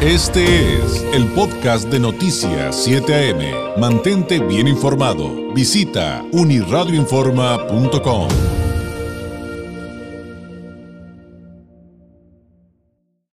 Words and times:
Este 0.00 0.76
es 0.76 1.02
el 1.12 1.26
podcast 1.32 1.88
de 1.88 1.98
Noticias 1.98 2.84
7 2.84 3.32
AM. 3.32 3.80
Mantente 3.80 4.38
bien 4.38 4.68
informado. 4.68 5.52
Visita 5.52 6.24
uniradioinforma.com. 6.30 8.28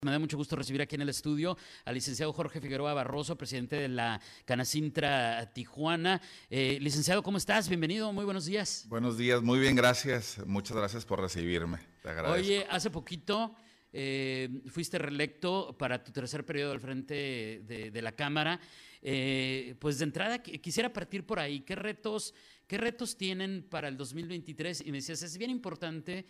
Me 0.02 0.10
da 0.10 0.18
mucho 0.18 0.36
gusto 0.36 0.56
recibir 0.56 0.82
aquí 0.82 0.96
en 0.96 1.02
el 1.02 1.11
estudio 1.11 1.57
al 1.84 1.94
licenciado 1.94 2.32
Jorge 2.32 2.61
Figueroa 2.61 2.93
Barroso, 2.93 3.38
presidente 3.38 3.77
de 3.77 3.86
la 3.86 4.20
Canacintra 4.45 5.52
Tijuana. 5.52 6.20
Eh, 6.50 6.79
licenciado, 6.80 7.22
¿cómo 7.22 7.38
estás? 7.38 7.68
Bienvenido, 7.68 8.12
muy 8.12 8.25
buenos 8.25 8.46
días. 8.46 8.84
Buenos 8.88 9.16
días, 9.16 9.43
muy 9.43 9.61
bien, 9.61 9.77
gracias. 9.77 10.45
Muchas 10.45 10.77
gracias 10.77 11.04
por 11.04 11.20
recibirme. 11.20 11.79
Te 12.02 12.09
agradezco. 12.09 12.36
Oye, 12.36 12.66
hace 12.68 12.90
poquito 12.90 13.54
eh, 13.91 14.50
fuiste 14.66 14.98
reelecto 14.98 15.77
para 15.79 16.04
tu 16.04 16.12
tercer 16.12 16.45
periodo 16.45 16.73
al 16.73 16.80
frente 16.80 17.62
de, 17.64 18.03
la 18.03 18.12
Cámara. 18.12 18.61
Eh, 19.00 19.76
pues 19.79 19.99
de 19.99 20.04
entrada 20.04 20.43
quisiera 20.43 20.93
partir 20.93 21.25
por 21.25 21.39
ahí. 21.39 21.61
¿Qué 21.61 21.75
retos, 21.75 22.35
¿Qué 22.67 22.76
retos 22.76 23.17
tienen 23.17 23.62
para 23.68 23.89
el 23.89 23.96
2023? 23.96 24.82
Y 24.82 24.93
me 24.93 24.98
decías, 24.98 25.22
es 25.22 25.39
bien 25.39 25.50
importante 25.50 26.26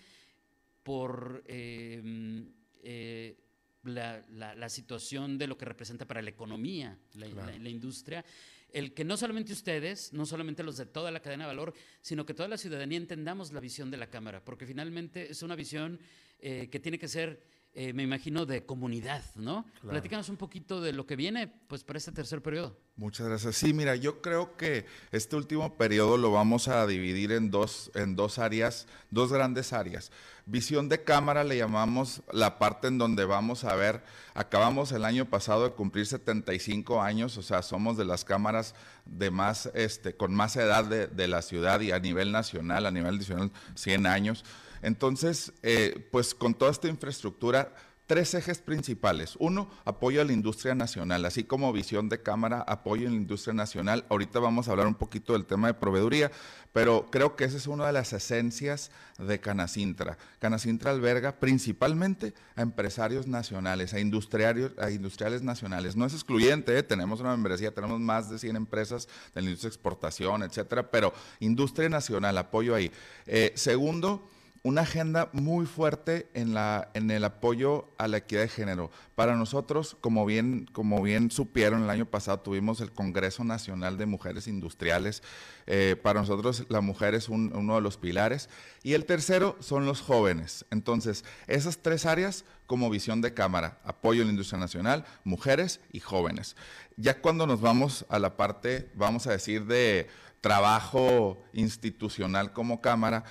por 0.84 1.42
eh, 1.46 3.36
la, 3.82 4.68
situación 4.68 5.36
de 5.36 5.46
lo 5.46 5.58
que 5.58 5.64
representa 5.64 6.06
para 6.06 6.22
la 6.22 6.30
economía, 6.30 6.96
la, 7.14 7.68
industria 7.68 8.24
el 8.70 8.92
que 8.92 9.02
no 9.02 9.16
solamente 9.16 9.54
ustedes, 9.54 10.12
no 10.12 10.26
solamente 10.26 10.62
los 10.62 10.76
de 10.76 10.84
toda 10.84 11.10
la 11.10 11.20
cadena 11.20 11.44
de 11.44 11.48
valor, 11.48 11.72
sino 12.02 12.26
que 12.26 12.34
toda 12.34 12.50
la 12.50 12.58
ciudadanía 12.58 12.98
entendamos 12.98 13.50
la 13.50 13.60
visión 13.60 13.90
de 13.90 13.96
la 13.96 14.10
Cámara, 14.10 14.44
porque 14.44 14.66
finalmente 14.66 15.30
es 15.32 15.42
una 15.42 15.56
visión 15.56 15.98
que 16.38 16.80
tiene 16.80 16.98
que 16.98 17.08
ser 17.08 17.42
eh, 17.74 17.92
me 17.92 18.02
imagino, 18.02 18.44
de 18.44 18.64
comunidad, 18.66 19.22
¿no? 19.36 19.64
Platícanos 19.82 20.28
un 20.28 20.36
poquito 20.36 20.80
de 20.80 20.92
lo 20.92 21.06
que 21.06 21.14
viene, 21.14 21.46
pues, 21.46 21.84
para 21.84 21.98
este 21.98 22.10
tercer 22.10 22.42
periodo. 22.42 22.76
Muchas 22.96 23.28
gracias. 23.28 23.54
Sí, 23.54 23.72
mira, 23.72 23.94
yo 23.94 24.20
creo 24.20 24.56
que 24.56 24.86
este 25.12 25.36
último 25.36 25.76
periodo 25.76 26.16
lo 26.16 26.32
vamos 26.32 26.66
a 26.66 26.84
dividir 26.86 27.30
en 27.30 27.52
dos, 27.52 27.92
en 27.94 28.16
dos 28.16 28.40
áreas, 28.40 28.88
dos 29.10 29.32
grandes 29.32 29.72
áreas. 29.72 30.10
Visión 30.46 30.88
de 30.88 31.04
cámara 31.04 31.44
le 31.44 31.56
llamamos 31.56 32.22
la 32.32 32.58
parte 32.58 32.88
en 32.88 32.98
donde 32.98 33.24
vamos 33.24 33.62
a 33.62 33.76
ver, 33.76 34.02
acabamos 34.34 34.90
el 34.90 35.04
año 35.04 35.26
pasado 35.26 35.62
de 35.64 35.74
cumplir 35.74 36.06
75 36.06 37.00
años, 37.00 37.36
o 37.36 37.42
sea, 37.42 37.62
somos 37.62 37.96
de 37.96 38.06
las 38.06 38.24
cámaras 38.24 38.74
de 39.04 39.30
más, 39.30 39.70
este, 39.74 40.16
con 40.16 40.34
más 40.34 40.56
edad 40.56 40.84
de, 40.84 41.06
de 41.06 41.28
la 41.28 41.42
ciudad 41.42 41.80
y 41.80 41.92
a 41.92 42.00
nivel 42.00 42.32
nacional, 42.32 42.86
a 42.86 42.90
nivel 42.90 43.18
nacional, 43.18 43.52
100 43.76 44.06
años. 44.06 44.44
Entonces, 44.82 45.52
eh, 45.62 46.08
pues 46.10 46.34
con 46.34 46.54
toda 46.54 46.70
esta 46.70 46.88
infraestructura, 46.88 47.72
tres 48.08 48.32
ejes 48.32 48.58
principales. 48.58 49.36
Uno, 49.38 49.70
apoyo 49.84 50.22
a 50.22 50.24
la 50.24 50.32
industria 50.32 50.74
nacional, 50.74 51.26
así 51.26 51.44
como 51.44 51.74
visión 51.74 52.08
de 52.08 52.22
cámara, 52.22 52.64
apoyo 52.66 53.06
en 53.06 53.12
la 53.12 53.18
industria 53.18 53.52
nacional. 53.52 54.06
Ahorita 54.08 54.40
vamos 54.40 54.66
a 54.66 54.70
hablar 54.70 54.86
un 54.86 54.94
poquito 54.94 55.34
del 55.34 55.44
tema 55.44 55.66
de 55.66 55.74
proveeduría, 55.74 56.32
pero 56.72 57.08
creo 57.10 57.36
que 57.36 57.44
esa 57.44 57.58
es 57.58 57.66
una 57.66 57.86
de 57.86 57.92
las 57.92 58.14
esencias 58.14 58.90
de 59.18 59.40
Canacintra. 59.40 60.16
Canacintra 60.38 60.90
alberga 60.90 61.38
principalmente 61.38 62.32
a 62.56 62.62
empresarios 62.62 63.26
nacionales, 63.26 63.92
a, 63.92 64.00
industriales, 64.00 64.72
a 64.78 64.90
industriales 64.90 65.42
nacionales. 65.42 65.94
No 65.94 66.06
es 66.06 66.14
excluyente, 66.14 66.78
¿eh? 66.78 66.82
tenemos 66.82 67.20
una 67.20 67.32
membresía, 67.32 67.74
tenemos 67.74 68.00
más 68.00 68.30
de 68.30 68.38
100 68.38 68.56
empresas 68.56 69.06
de 69.34 69.42
la 69.42 69.48
industria 69.48 69.68
de 69.68 69.74
exportación, 69.74 70.42
etcétera, 70.44 70.90
pero 70.90 71.12
industria 71.40 71.90
nacional, 71.90 72.38
apoyo 72.38 72.74
ahí. 72.74 72.90
Eh, 73.26 73.52
segundo, 73.54 74.30
una 74.62 74.82
agenda 74.82 75.30
muy 75.32 75.66
fuerte 75.66 76.28
en, 76.34 76.54
la, 76.54 76.90
en 76.94 77.10
el 77.10 77.24
apoyo 77.24 77.90
a 77.98 78.08
la 78.08 78.18
equidad 78.18 78.42
de 78.42 78.48
género. 78.48 78.90
Para 79.14 79.36
nosotros, 79.36 79.96
como 80.00 80.26
bien, 80.26 80.68
como 80.72 81.02
bien 81.02 81.30
supieron, 81.30 81.84
el 81.84 81.90
año 81.90 82.06
pasado 82.06 82.40
tuvimos 82.40 82.80
el 82.80 82.92
Congreso 82.92 83.44
Nacional 83.44 83.96
de 83.96 84.06
Mujeres 84.06 84.46
Industriales. 84.46 85.22
Eh, 85.66 85.96
para 86.02 86.20
nosotros 86.20 86.66
la 86.68 86.80
mujer 86.80 87.14
es 87.14 87.28
uno 87.28 87.74
de 87.74 87.80
los 87.80 87.96
pilares. 87.96 88.48
Y 88.82 88.94
el 88.94 89.04
tercero 89.04 89.56
son 89.60 89.86
los 89.86 90.00
jóvenes. 90.00 90.64
Entonces, 90.70 91.24
esas 91.46 91.78
tres 91.78 92.06
áreas 92.06 92.44
como 92.66 92.90
visión 92.90 93.22
de 93.22 93.32
cámara, 93.32 93.78
apoyo 93.82 94.22
a 94.22 94.24
la 94.26 94.30
industria 94.30 94.58
nacional, 94.58 95.06
mujeres 95.24 95.80
y 95.90 96.00
jóvenes. 96.00 96.54
Ya 96.96 97.20
cuando 97.22 97.46
nos 97.46 97.62
vamos 97.62 98.04
a 98.10 98.18
la 98.18 98.36
parte, 98.36 98.90
vamos 98.94 99.26
a 99.26 99.32
decir, 99.32 99.64
de 99.64 100.08
trabajo 100.40 101.42
institucional 101.52 102.52
como 102.52 102.80
Cámara, 102.80 103.24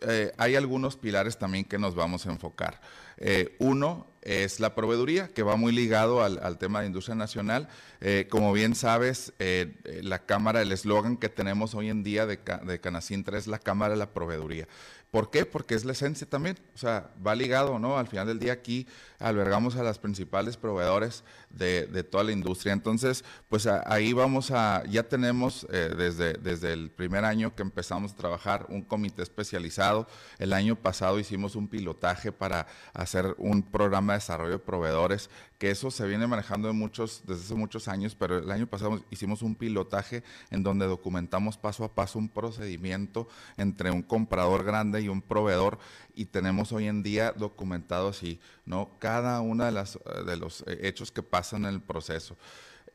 eh, 0.00 0.32
hay 0.36 0.56
algunos 0.56 0.96
pilares 0.96 1.38
también 1.38 1.64
que 1.64 1.78
nos 1.78 1.94
vamos 1.94 2.26
a 2.26 2.30
enfocar. 2.30 2.80
Eh, 3.16 3.56
uno 3.58 4.11
es 4.22 4.60
la 4.60 4.74
proveeduría, 4.74 5.28
que 5.28 5.42
va 5.42 5.56
muy 5.56 5.72
ligado 5.72 6.22
al, 6.22 6.58
tema 6.58 6.80
de 6.80 6.86
industria 6.86 7.14
nacional. 7.14 7.68
Eh, 8.00 8.26
como 8.30 8.52
bien 8.52 8.74
sabes, 8.74 9.32
la 9.38 10.20
Cámara, 10.24 10.62
el 10.62 10.72
eslogan 10.72 11.16
que 11.16 11.28
tenemos 11.28 11.74
hoy 11.74 11.90
en 11.90 12.02
día 12.02 12.26
de, 12.26 12.38
de 12.64 12.80
Canacintra 12.80 13.38
es 13.38 13.46
la 13.46 13.58
Cámara 13.58 13.94
de 13.94 13.98
la 13.98 14.12
Proveeduría. 14.12 14.68
¿Por 15.12 15.28
qué? 15.28 15.44
Porque 15.44 15.74
es 15.74 15.84
la 15.84 15.92
esencia 15.92 16.26
también, 16.26 16.58
o 16.74 16.78
sea, 16.78 17.10
va 17.24 17.34
ligado, 17.34 17.78
¿no? 17.78 17.98
Al 17.98 18.06
final 18.06 18.28
del 18.28 18.38
día 18.38 18.54
aquí 18.54 18.86
albergamos 19.18 19.76
a 19.76 19.82
las 19.82 19.98
principales 19.98 20.56
proveedores 20.56 21.22
de, 21.50 21.86
toda 22.04 22.24
la 22.24 22.32
industria. 22.32 22.72
Entonces, 22.72 23.22
pues 23.50 23.66
ahí 23.66 24.14
vamos 24.14 24.50
a, 24.52 24.82
ya 24.88 25.02
tenemos 25.02 25.66
eh, 25.70 25.92
desde, 25.94 26.32
desde 26.32 26.72
el 26.72 26.90
primer 26.90 27.26
año 27.26 27.54
que 27.54 27.60
empezamos 27.60 28.12
a 28.12 28.16
trabajar 28.16 28.64
un 28.70 28.80
comité 28.80 29.22
especializado. 29.22 30.08
El 30.38 30.54
año 30.54 30.76
pasado 30.76 31.18
hicimos 31.18 31.56
un 31.56 31.68
pilotaje 31.68 32.32
para 32.32 32.66
hacer 32.94 33.34
un 33.36 33.62
programa 33.62 34.11
de 34.12 34.18
desarrollo 34.18 34.52
de 34.52 34.58
proveedores, 34.58 35.30
que 35.58 35.70
eso 35.70 35.90
se 35.90 36.06
viene 36.06 36.26
manejando 36.26 36.68
de 36.68 36.74
muchos, 36.74 37.22
desde 37.26 37.42
hace 37.42 37.54
muchos 37.54 37.88
años, 37.88 38.14
pero 38.14 38.38
el 38.38 38.50
año 38.50 38.66
pasado 38.66 39.02
hicimos 39.10 39.42
un 39.42 39.54
pilotaje 39.54 40.22
en 40.50 40.62
donde 40.62 40.86
documentamos 40.86 41.56
paso 41.56 41.84
a 41.84 41.94
paso 41.94 42.18
un 42.18 42.28
procedimiento 42.28 43.28
entre 43.56 43.90
un 43.90 44.02
comprador 44.02 44.64
grande 44.64 45.02
y 45.02 45.08
un 45.08 45.22
proveedor 45.22 45.78
y 46.14 46.26
tenemos 46.26 46.72
hoy 46.72 46.86
en 46.86 47.02
día 47.02 47.32
documentado 47.32 48.08
así, 48.08 48.40
¿no? 48.66 48.90
Cada 48.98 49.40
uno 49.40 49.64
de, 49.64 49.72
las, 49.72 49.98
de 50.26 50.36
los 50.36 50.64
hechos 50.66 51.12
que 51.12 51.22
pasan 51.22 51.64
en 51.64 51.74
el 51.74 51.80
proceso. 51.80 52.36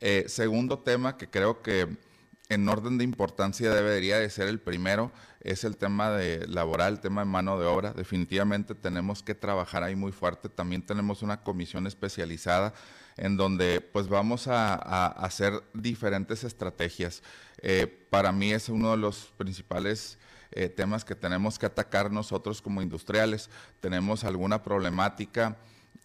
Eh, 0.00 0.24
segundo 0.28 0.78
tema 0.78 1.16
que 1.16 1.28
creo 1.28 1.62
que 1.62 1.96
en 2.48 2.66
orden 2.68 2.96
de 2.96 3.04
importancia 3.04 3.74
debería 3.74 4.18
de 4.18 4.30
ser 4.30 4.48
el 4.48 4.58
primero, 4.58 5.12
es 5.40 5.64
el 5.64 5.76
tema 5.76 6.10
de 6.10 6.46
laboral, 6.46 6.94
el 6.94 7.00
tema 7.00 7.20
de 7.20 7.26
mano 7.26 7.58
de 7.58 7.66
obra. 7.66 7.92
Definitivamente 7.92 8.74
tenemos 8.74 9.22
que 9.22 9.34
trabajar 9.34 9.82
ahí 9.82 9.94
muy 9.94 10.12
fuerte. 10.12 10.48
También 10.48 10.82
tenemos 10.82 11.22
una 11.22 11.42
comisión 11.42 11.86
especializada 11.86 12.72
en 13.18 13.36
donde 13.36 13.82
pues 13.82 14.08
vamos 14.08 14.48
a, 14.48 14.74
hacer 15.08 15.62
diferentes 15.74 16.42
estrategias. 16.42 17.22
Eh, 17.60 17.86
para 18.08 18.32
mí 18.32 18.52
es 18.52 18.70
uno 18.70 18.92
de 18.92 18.96
los 18.96 19.32
principales 19.36 20.18
eh, 20.50 20.70
temas 20.70 21.04
que 21.04 21.14
tenemos 21.14 21.58
que 21.58 21.66
atacar 21.66 22.10
nosotros 22.10 22.62
como 22.62 22.80
industriales. 22.80 23.50
Tenemos 23.80 24.24
alguna 24.24 24.62
problemática 24.62 25.58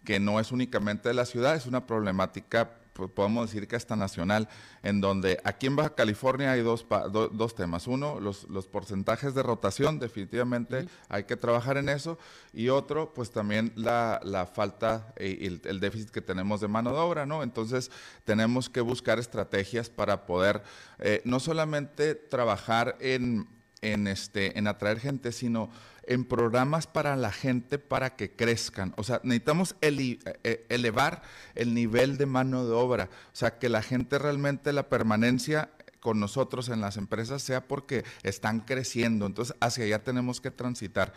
que 0.04 0.20
no 0.20 0.38
es 0.38 0.52
únicamente 0.52 1.08
de 1.08 1.14
la 1.14 1.24
ciudad, 1.24 1.56
es 1.56 1.64
una 1.64 1.86
problemática 1.86 2.72
podemos 2.94 3.50
decir 3.50 3.68
que 3.68 3.76
hasta 3.76 3.96
nacional, 3.96 4.48
en 4.82 5.00
donde 5.00 5.40
aquí 5.44 5.66
en 5.66 5.76
Baja 5.76 5.94
California 5.94 6.52
hay 6.52 6.62
dos, 6.62 6.86
dos 7.10 7.54
temas. 7.54 7.86
Uno, 7.86 8.20
los, 8.20 8.48
los, 8.48 8.66
porcentajes 8.66 9.34
de 9.34 9.42
rotación, 9.42 9.98
definitivamente 9.98 10.86
hay 11.08 11.24
que 11.24 11.36
trabajar 11.36 11.76
en 11.76 11.88
eso. 11.88 12.18
Y 12.52 12.68
otro, 12.68 13.12
pues 13.12 13.30
también 13.30 13.72
la, 13.76 14.20
la 14.22 14.46
falta 14.46 15.12
y 15.18 15.46
el, 15.46 15.60
el, 15.64 15.80
déficit 15.80 16.10
que 16.10 16.22
tenemos 16.22 16.60
de 16.60 16.68
mano 16.68 16.92
de 16.92 16.98
obra, 16.98 17.26
¿no? 17.26 17.42
Entonces, 17.42 17.90
tenemos 18.24 18.70
que 18.70 18.80
buscar 18.80 19.18
estrategias 19.18 19.90
para 19.90 20.26
poder 20.26 20.62
eh, 20.98 21.20
no 21.24 21.40
solamente 21.40 22.14
trabajar 22.14 22.96
en 23.00 23.48
en, 23.84 24.06
este, 24.06 24.58
en 24.58 24.66
atraer 24.66 24.98
gente, 24.98 25.30
sino 25.30 25.70
en 26.06 26.24
programas 26.24 26.86
para 26.86 27.16
la 27.16 27.32
gente 27.32 27.78
para 27.78 28.16
que 28.16 28.30
crezcan. 28.30 28.94
O 28.96 29.04
sea, 29.04 29.20
necesitamos 29.22 29.76
eh, 29.80 30.66
elevar 30.68 31.22
el 31.54 31.74
nivel 31.74 32.16
de 32.18 32.26
mano 32.26 32.66
de 32.66 32.72
obra. 32.72 33.08
O 33.32 33.36
sea, 33.36 33.58
que 33.58 33.68
la 33.68 33.82
gente 33.82 34.18
realmente, 34.18 34.72
la 34.72 34.88
permanencia 34.88 35.70
con 36.00 36.20
nosotros 36.20 36.68
en 36.68 36.82
las 36.82 36.98
empresas 36.98 37.42
sea 37.42 37.66
porque 37.66 38.04
están 38.22 38.60
creciendo. 38.60 39.26
Entonces, 39.26 39.56
hacia 39.60 39.84
allá 39.84 40.04
tenemos 40.04 40.40
que 40.40 40.50
transitar. 40.50 41.14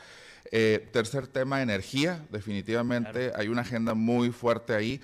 Eh, 0.52 0.88
tercer 0.94 1.28
tema, 1.28 1.62
energía. 1.62 2.26
Definitivamente 2.32 3.34
hay 3.36 3.50
una 3.50 3.62
agenda 3.62 3.94
muy 3.94 4.32
fuerte 4.32 4.74
ahí 4.74 5.02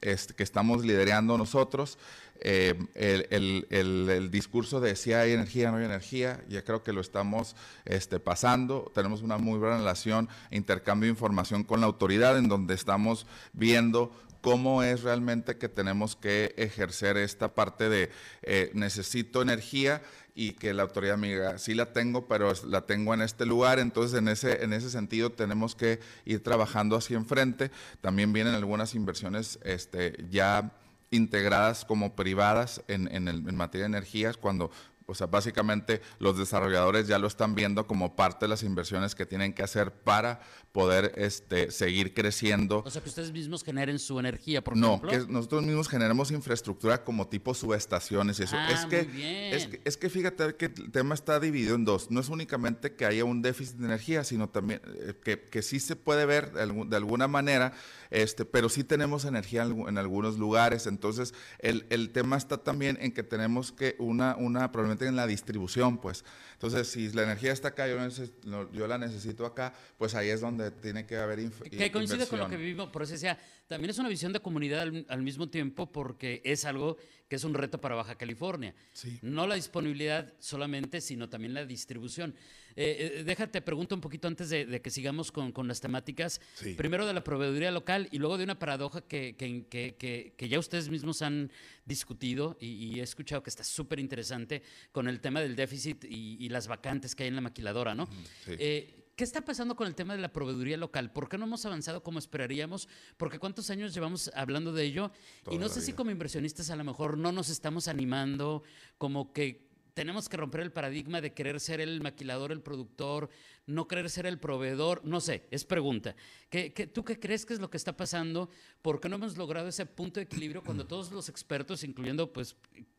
este, 0.00 0.34
que 0.34 0.42
estamos 0.42 0.84
liderando 0.84 1.36
nosotros. 1.36 1.98
Eh, 2.46 2.74
el, 2.94 4.30
discurso 4.30 4.80
de 4.80 4.96
si 4.96 5.14
hay 5.14 5.32
energía, 5.32 5.70
no 5.70 5.78
hay 5.78 5.86
energía, 5.86 6.44
ya 6.48 6.62
creo 6.62 6.82
que 6.82 6.92
lo 6.92 7.00
estamos 7.00 7.56
este, 7.86 8.20
pasando. 8.20 8.92
Tenemos 8.94 9.22
una 9.22 9.38
muy 9.38 9.58
buena 9.58 9.78
relación, 9.78 10.28
intercambio 10.50 11.06
de 11.06 11.12
información 11.12 11.64
con 11.64 11.80
la 11.80 11.86
autoridad, 11.86 12.36
en 12.36 12.48
donde 12.48 12.74
estamos 12.74 13.26
viendo 13.54 14.12
cómo 14.42 14.82
es 14.82 15.02
realmente 15.02 15.56
que 15.56 15.70
tenemos 15.70 16.16
que 16.16 16.54
ejercer 16.58 17.16
esta 17.16 17.54
parte 17.54 17.88
de 17.88 18.10
eh, 18.42 18.70
necesito 18.74 19.40
energía 19.40 20.02
y 20.34 20.52
que 20.52 20.74
la 20.74 20.82
autoridad 20.82 21.16
me 21.16 21.28
diga, 21.28 21.56
sí 21.56 21.72
la 21.72 21.94
tengo, 21.94 22.28
pero 22.28 22.52
la 22.66 22.82
tengo 22.82 23.14
en 23.14 23.22
este 23.22 23.46
lugar, 23.46 23.78
entonces 23.78 24.18
en 24.18 24.28
ese, 24.28 24.62
en 24.62 24.74
ese 24.74 24.90
sentido 24.90 25.32
tenemos 25.32 25.74
que 25.74 25.98
ir 26.26 26.42
trabajando 26.42 26.96
hacia 26.96 27.16
enfrente. 27.16 27.70
También 28.02 28.34
vienen 28.34 28.54
algunas 28.54 28.94
inversiones 28.94 29.58
este, 29.62 30.26
ya 30.28 30.72
integradas 31.14 31.84
como 31.84 32.14
privadas 32.14 32.82
en, 32.88 33.08
en, 33.14 33.28
el, 33.28 33.48
en 33.48 33.56
materia 33.56 33.84
de 33.84 33.96
energías, 33.96 34.36
cuando 34.36 34.70
o 35.06 35.14
sea, 35.14 35.26
básicamente 35.26 36.00
los 36.18 36.38
desarrolladores 36.38 37.06
ya 37.06 37.18
lo 37.18 37.26
están 37.26 37.54
viendo 37.54 37.86
como 37.86 38.16
parte 38.16 38.44
de 38.46 38.48
las 38.48 38.62
inversiones 38.62 39.14
que 39.14 39.26
tienen 39.26 39.52
que 39.52 39.62
hacer 39.62 39.92
para 39.92 40.40
poder 40.72 41.12
este, 41.16 41.70
seguir 41.70 42.14
creciendo. 42.14 42.82
O 42.84 42.90
sea, 42.90 43.02
que 43.02 43.08
ustedes 43.08 43.30
mismos 43.30 43.62
generen 43.62 43.98
su 43.98 44.18
energía, 44.18 44.64
por 44.64 44.76
no, 44.76 44.94
ejemplo. 44.94 45.12
No, 45.12 45.26
que 45.26 45.32
nosotros 45.32 45.62
mismos 45.62 45.88
generemos 45.88 46.30
infraestructura 46.30 47.04
como 47.04 47.28
tipo 47.28 47.54
subestaciones 47.54 48.40
y 48.40 48.44
eso. 48.44 48.56
Ah, 48.58 48.72
es, 48.72 48.86
que, 48.86 49.04
muy 49.04 49.12
bien. 49.12 49.54
es 49.54 49.66
que 49.68 49.80
es 49.84 49.96
que 49.96 50.10
fíjate 50.10 50.56
que 50.56 50.66
el 50.66 50.90
tema 50.90 51.14
está 51.14 51.38
dividido 51.38 51.74
en 51.76 51.84
dos. 51.84 52.10
No 52.10 52.20
es 52.20 52.28
únicamente 52.28 52.94
que 52.94 53.06
haya 53.06 53.24
un 53.24 53.42
déficit 53.42 53.76
de 53.76 53.86
energía, 53.86 54.24
sino 54.24 54.48
también 54.48 54.80
eh, 54.86 55.14
que, 55.22 55.40
que 55.40 55.62
sí 55.62 55.78
se 55.80 55.94
puede 55.96 56.26
ver 56.26 56.52
de, 56.52 56.96
alguna 56.96 57.28
manera, 57.28 57.72
este, 58.10 58.44
pero 58.44 58.68
sí 58.68 58.82
tenemos 58.84 59.24
energía 59.24 59.62
en, 59.62 59.70
algu- 59.70 59.88
en 59.88 59.98
algunos 59.98 60.38
lugares. 60.38 60.86
Entonces, 60.86 61.34
el, 61.58 61.86
el 61.90 62.10
tema 62.10 62.36
está 62.36 62.58
también 62.58 62.98
en 63.00 63.12
que 63.12 63.22
tenemos 63.22 63.70
que 63.70 63.94
una, 63.98 64.34
una 64.36 64.72
probablemente 64.94 65.06
en 65.06 65.16
la 65.16 65.26
distribución, 65.26 65.98
pues. 65.98 66.24
Entonces, 66.54 66.88
si 66.88 67.10
la 67.12 67.22
energía 67.22 67.52
está 67.52 67.68
acá, 67.68 67.86
yo, 67.88 68.72
yo 68.72 68.86
la 68.86 68.98
necesito 68.98 69.46
acá, 69.46 69.74
pues 69.98 70.14
ahí 70.14 70.28
es 70.28 70.40
donde 70.40 70.70
tiene 70.70 71.06
que 71.06 71.16
haber 71.16 71.38
Que 71.50 71.90
coincide 71.90 72.26
con 72.26 72.38
lo 72.38 72.48
que 72.48 72.56
vivimos, 72.56 72.88
por 72.90 73.02
eso 73.02 73.12
decía, 73.12 73.38
también 73.66 73.90
es 73.90 73.98
una 73.98 74.08
visión 74.08 74.32
de 74.32 74.40
comunidad 74.40 74.80
al, 74.80 75.06
al 75.08 75.22
mismo 75.22 75.48
tiempo 75.48 75.90
porque 75.90 76.42
es 76.44 76.64
algo 76.64 76.96
que 77.28 77.36
es 77.36 77.44
un 77.44 77.54
reto 77.54 77.80
para 77.80 77.94
Baja 77.94 78.16
California. 78.16 78.74
Sí. 78.92 79.18
No 79.22 79.46
la 79.46 79.54
disponibilidad 79.54 80.34
solamente, 80.38 81.00
sino 81.00 81.28
también 81.30 81.54
la 81.54 81.64
distribución. 81.64 82.34
Eh, 82.76 83.14
eh, 83.20 83.24
déjate, 83.24 83.62
pregunto 83.62 83.94
un 83.94 84.00
poquito 84.02 84.28
antes 84.28 84.50
de, 84.50 84.66
de 84.66 84.82
que 84.82 84.90
sigamos 84.90 85.32
con, 85.32 85.50
con 85.52 85.66
las 85.66 85.80
temáticas. 85.80 86.40
Sí. 86.54 86.74
Primero 86.74 87.06
de 87.06 87.14
la 87.14 87.24
proveeduría 87.24 87.70
local 87.70 88.08
y 88.10 88.18
luego 88.18 88.36
de 88.36 88.44
una 88.44 88.58
paradoja 88.58 89.00
que, 89.00 89.34
que- 89.36 89.66
que- 89.68 90.34
que- 90.36 90.48
ya 90.48 90.58
ustedes 90.58 90.88
mismos 90.90 91.22
han 91.22 91.50
discutido 91.86 92.56
y, 92.60 92.66
y 92.66 93.00
he 93.00 93.02
escuchado 93.02 93.42
que 93.42 93.50
está 93.50 93.64
súper 93.64 93.98
interesante 94.00 94.62
con 94.92 95.08
el 95.08 95.20
tema 95.20 95.40
del 95.40 95.56
déficit 95.56 96.04
y, 96.04 96.36
y 96.44 96.48
las 96.48 96.66
vacantes 96.68 97.14
que 97.14 97.22
hay 97.22 97.28
en 97.30 97.36
la 97.36 97.40
maquiladora, 97.40 97.94
¿no? 97.94 98.06
sí. 98.44 98.52
Eh, 98.58 99.00
¿Qué 99.16 99.22
está 99.22 99.42
pasando 99.44 99.76
con 99.76 99.86
el 99.86 99.94
tema 99.94 100.14
de 100.16 100.20
la 100.20 100.32
proveeduría 100.32 100.76
local? 100.76 101.12
¿Por 101.12 101.28
qué 101.28 101.38
no 101.38 101.44
hemos 101.44 101.64
avanzado 101.64 102.02
como 102.02 102.18
esperaríamos? 102.18 102.88
Porque 103.16 103.38
¿cuántos 103.38 103.70
años 103.70 103.94
llevamos 103.94 104.30
hablando 104.34 104.72
de 104.72 104.84
ello? 104.84 105.12
y 105.52 105.58
no 105.58 105.68
sé 105.68 105.80
si 105.82 105.92
como 105.92 106.10
inversionistas 106.10 106.70
a 106.70 106.76
lo 106.76 106.82
mejor 106.84 107.16
no 107.16 107.30
nos 107.30 107.48
estamos 107.48 107.86
animando, 107.86 108.64
como 108.98 109.32
que 109.32 109.68
tenemos 109.94 110.28
que 110.28 110.36
romper 110.36 110.62
el 110.62 110.72
paradigma 110.72 111.20
de 111.20 111.32
querer 111.32 111.60
ser 111.60 111.80
el 111.80 112.00
maquilador, 112.00 112.50
el 112.50 112.60
productor, 112.60 113.28
no 113.66 113.86
querer 113.86 114.10
ser 114.10 114.26
el 114.26 114.40
proveedor, 114.40 115.00
no 115.04 115.20
sé, 115.20 115.46
es 115.52 115.64
pregunta. 115.64 116.16
¿Qué, 116.50 116.72
qué- 116.72 116.88
tú 116.88 117.04
qué 117.04 117.20
crees 117.20 117.46
que 117.46 117.54
es 117.54 117.60
lo 117.60 117.70
que 117.70 117.76
está 117.76 117.96
pasando? 117.96 118.50
¿Por 118.82 118.98
qué 119.00 119.08
no 119.08 119.14
hemos 119.14 119.36
logrado 119.36 119.68
ese 119.68 119.86
punto 119.86 120.18
de 120.18 120.24
equilibrio 120.24 120.64
cuando 120.64 120.84
todos 120.88 121.12
los 121.12 121.28
expertos, 121.28 121.84
incluyendo, 121.84 122.32
pues, 122.32 122.56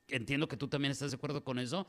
entiendo 0.08 0.48
que 0.48 0.56
tú 0.56 0.70
también 0.70 0.94
estás 0.94 1.12
de 1.12 1.18
acuerdo 1.18 1.44
con 1.44 1.60
eso, 1.60 1.86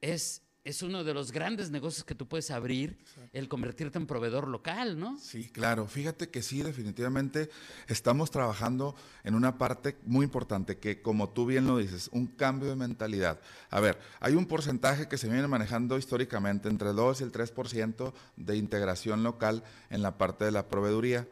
es, 0.00 0.42
es 0.66 0.82
uno 0.82 1.04
de 1.04 1.14
los 1.14 1.30
grandes 1.30 1.70
negocios 1.70 2.02
que 2.02 2.16
tú 2.16 2.26
puedes 2.26 2.50
abrir, 2.50 2.98
el 3.32 3.48
convertirte 3.48 3.98
en 3.98 4.06
proveedor 4.08 4.48
local, 4.48 4.98
¿no? 4.98 5.16
Sí, 5.16 5.48
claro. 5.48 5.86
Fíjate 5.86 6.28
que 6.28 6.42
sí, 6.42 6.60
definitivamente 6.60 7.50
estamos 7.86 8.32
trabajando 8.32 8.96
en 9.22 9.36
una 9.36 9.58
parte 9.58 9.96
muy 10.02 10.24
importante 10.24 10.78
que, 10.78 11.00
como 11.02 11.28
tú 11.28 11.46
bien 11.46 11.68
lo 11.68 11.78
dices, 11.78 12.10
un 12.12 12.26
cambio 12.26 12.68
de 12.68 12.74
mentalidad. 12.74 13.40
A 13.70 13.78
ver, 13.78 14.00
hay 14.18 14.34
un 14.34 14.46
porcentaje 14.46 15.06
que 15.06 15.18
se 15.18 15.28
viene 15.28 15.46
manejando 15.46 15.98
históricamente 15.98 16.68
entre 16.68 16.90
el 16.90 16.96
2 16.96 17.20
y 17.20 17.24
el 17.24 17.30
3% 17.30 18.12
de 18.34 18.56
integración 18.56 19.22
local 19.22 19.62
en 19.88 20.02
la 20.02 20.18
parte 20.18 20.46
de 20.46 20.50
la 20.50 20.66
proveeduría. 20.66 21.28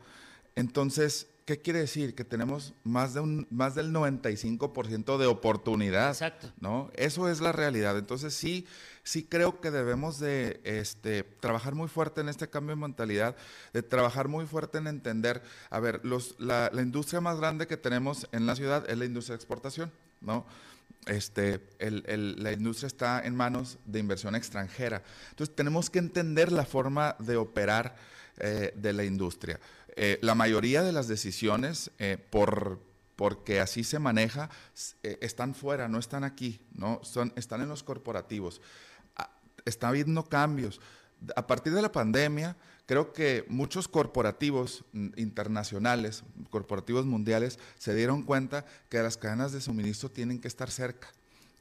Entonces, 0.54 1.26
¿qué 1.44 1.60
quiere 1.60 1.80
decir? 1.80 2.14
Que 2.14 2.24
tenemos 2.24 2.74
más, 2.84 3.14
de 3.14 3.20
un, 3.20 3.46
más 3.50 3.74
del 3.74 3.92
95% 3.92 5.18
de 5.18 5.26
oportunidad. 5.26 6.10
Exacto. 6.10 6.52
¿no? 6.60 6.90
Eso 6.94 7.28
es 7.28 7.40
la 7.40 7.52
realidad. 7.52 7.98
Entonces 7.98 8.34
sí, 8.34 8.66
sí 9.04 9.24
creo 9.24 9.60
que 9.60 9.70
debemos 9.70 10.18
de 10.18 10.60
este, 10.64 11.22
trabajar 11.22 11.74
muy 11.74 11.88
fuerte 11.88 12.20
en 12.22 12.28
este 12.28 12.48
cambio 12.50 12.74
de 12.74 12.80
mentalidad, 12.82 13.36
de 13.72 13.82
trabajar 13.82 14.26
muy 14.28 14.46
fuerte 14.46 14.78
en 14.78 14.86
entender, 14.88 15.42
a 15.70 15.78
ver, 15.78 16.00
los, 16.04 16.34
la, 16.40 16.70
la 16.72 16.82
industria 16.82 17.20
más 17.20 17.38
grande 17.38 17.66
que 17.68 17.76
tenemos 17.76 18.26
en 18.32 18.46
la 18.46 18.56
ciudad 18.56 18.88
es 18.90 18.98
la 18.98 19.04
industria 19.04 19.34
de 19.34 19.36
exportación, 19.42 19.92
¿no? 20.20 20.44
Este, 21.06 21.60
el- 21.78 22.02
el- 22.06 22.42
la 22.42 22.52
industria 22.52 22.86
está 22.86 23.20
en 23.24 23.36
manos 23.36 23.78
de 23.84 23.98
inversión 23.98 24.34
extranjera. 24.34 25.02
Entonces 25.30 25.54
tenemos 25.54 25.90
que 25.90 25.98
entender 25.98 26.50
la 26.50 26.64
forma 26.64 27.14
de 27.18 27.36
operar 27.36 27.94
eh, 28.38 28.72
de 28.74 28.92
la 28.94 29.04
industria. 29.04 29.60
Eh, 29.96 30.18
la 30.22 30.34
mayoría 30.34 30.82
de 30.82 30.92
las 30.92 31.06
decisiones, 31.06 31.90
eh, 31.98 32.16
por, 32.30 32.80
porque 33.16 33.60
así 33.60 33.84
se 33.84 33.98
maneja, 34.00 34.50
eh, 35.02 35.18
están 35.20 35.54
fuera, 35.54 35.86
no 35.88 35.98
están 35.98 36.24
aquí, 36.24 36.60
¿no? 36.72 36.98
Son, 37.04 37.32
están 37.36 37.60
en 37.60 37.68
los 37.68 37.82
corporativos. 37.84 38.60
Está 39.64 39.88
habiendo 39.88 40.24
cambios. 40.24 40.80
A 41.36 41.46
partir 41.46 41.72
de 41.72 41.82
la 41.82 41.92
pandemia, 41.92 42.56
creo 42.86 43.12
que 43.12 43.44
muchos 43.48 43.88
corporativos 43.88 44.84
internacionales, 45.16 46.24
corporativos 46.50 47.06
mundiales, 47.06 47.58
se 47.78 47.94
dieron 47.94 48.22
cuenta 48.22 48.66
que 48.88 49.02
las 49.02 49.16
cadenas 49.16 49.52
de 49.52 49.60
suministro 49.60 50.10
tienen 50.10 50.40
que 50.40 50.48
estar 50.48 50.70
cerca. 50.70 51.08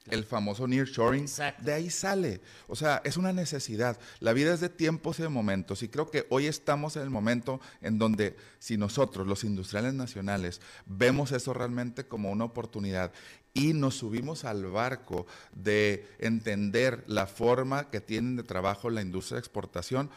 El 0.09 0.25
famoso 0.25 0.67
nearshoring, 0.67 1.23
Exacto. 1.23 1.63
de 1.63 1.73
ahí 1.73 1.89
sale. 1.89 2.41
O 2.67 2.75
sea, 2.75 3.01
es 3.05 3.15
una 3.15 3.31
necesidad. 3.31 3.97
La 4.19 4.33
vida 4.33 4.53
es 4.53 4.59
de 4.59 4.69
tiempos 4.69 5.19
y 5.19 5.23
de 5.23 5.29
momentos. 5.29 5.81
Y 5.81 5.87
creo 5.87 6.11
que 6.11 6.27
hoy 6.29 6.47
estamos 6.47 6.97
en 6.97 7.03
el 7.03 7.09
momento 7.09 7.61
en 7.81 7.99
donde 7.99 8.35
si 8.59 8.77
nosotros, 8.77 9.25
los 9.25 9.43
industriales 9.43 9.93
nacionales, 9.93 10.59
vemos 10.85 11.31
eso 11.31 11.53
realmente 11.53 12.05
como 12.05 12.31
una 12.31 12.45
oportunidad 12.45 13.13
y 13.53 13.73
nos 13.73 13.95
subimos 13.95 14.45
al 14.45 14.65
barco 14.65 15.27
de 15.53 16.07
entender 16.19 17.03
la 17.07 17.27
forma 17.27 17.89
que 17.89 18.01
tienen 18.01 18.35
de 18.35 18.43
trabajo 18.43 18.89
la 18.89 19.01
industria 19.01 19.35
de 19.35 19.39
exportación, 19.39 20.09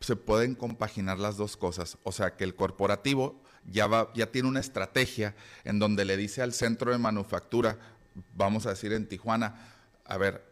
se 0.00 0.16
pueden 0.16 0.54
compaginar 0.54 1.18
las 1.18 1.36
dos 1.36 1.56
cosas. 1.56 1.98
O 2.02 2.12
sea, 2.12 2.36
que 2.36 2.44
el 2.44 2.54
corporativo 2.54 3.40
ya, 3.64 3.86
va, 3.86 4.10
ya 4.14 4.32
tiene 4.32 4.48
una 4.48 4.60
estrategia 4.60 5.36
en 5.64 5.78
donde 5.78 6.04
le 6.04 6.16
dice 6.16 6.42
al 6.42 6.52
centro 6.52 6.90
de 6.90 6.98
manufactura, 6.98 7.78
vamos 8.34 8.66
a 8.66 8.70
decir 8.70 8.92
en 8.92 9.08
Tijuana, 9.08 9.54
a 10.04 10.16
ver, 10.16 10.44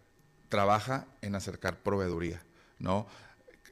trabaja 0.49 1.07
en 1.21 1.35
acercar 1.35 1.83
proveeduría, 1.83 2.43
¿no? 2.79 3.07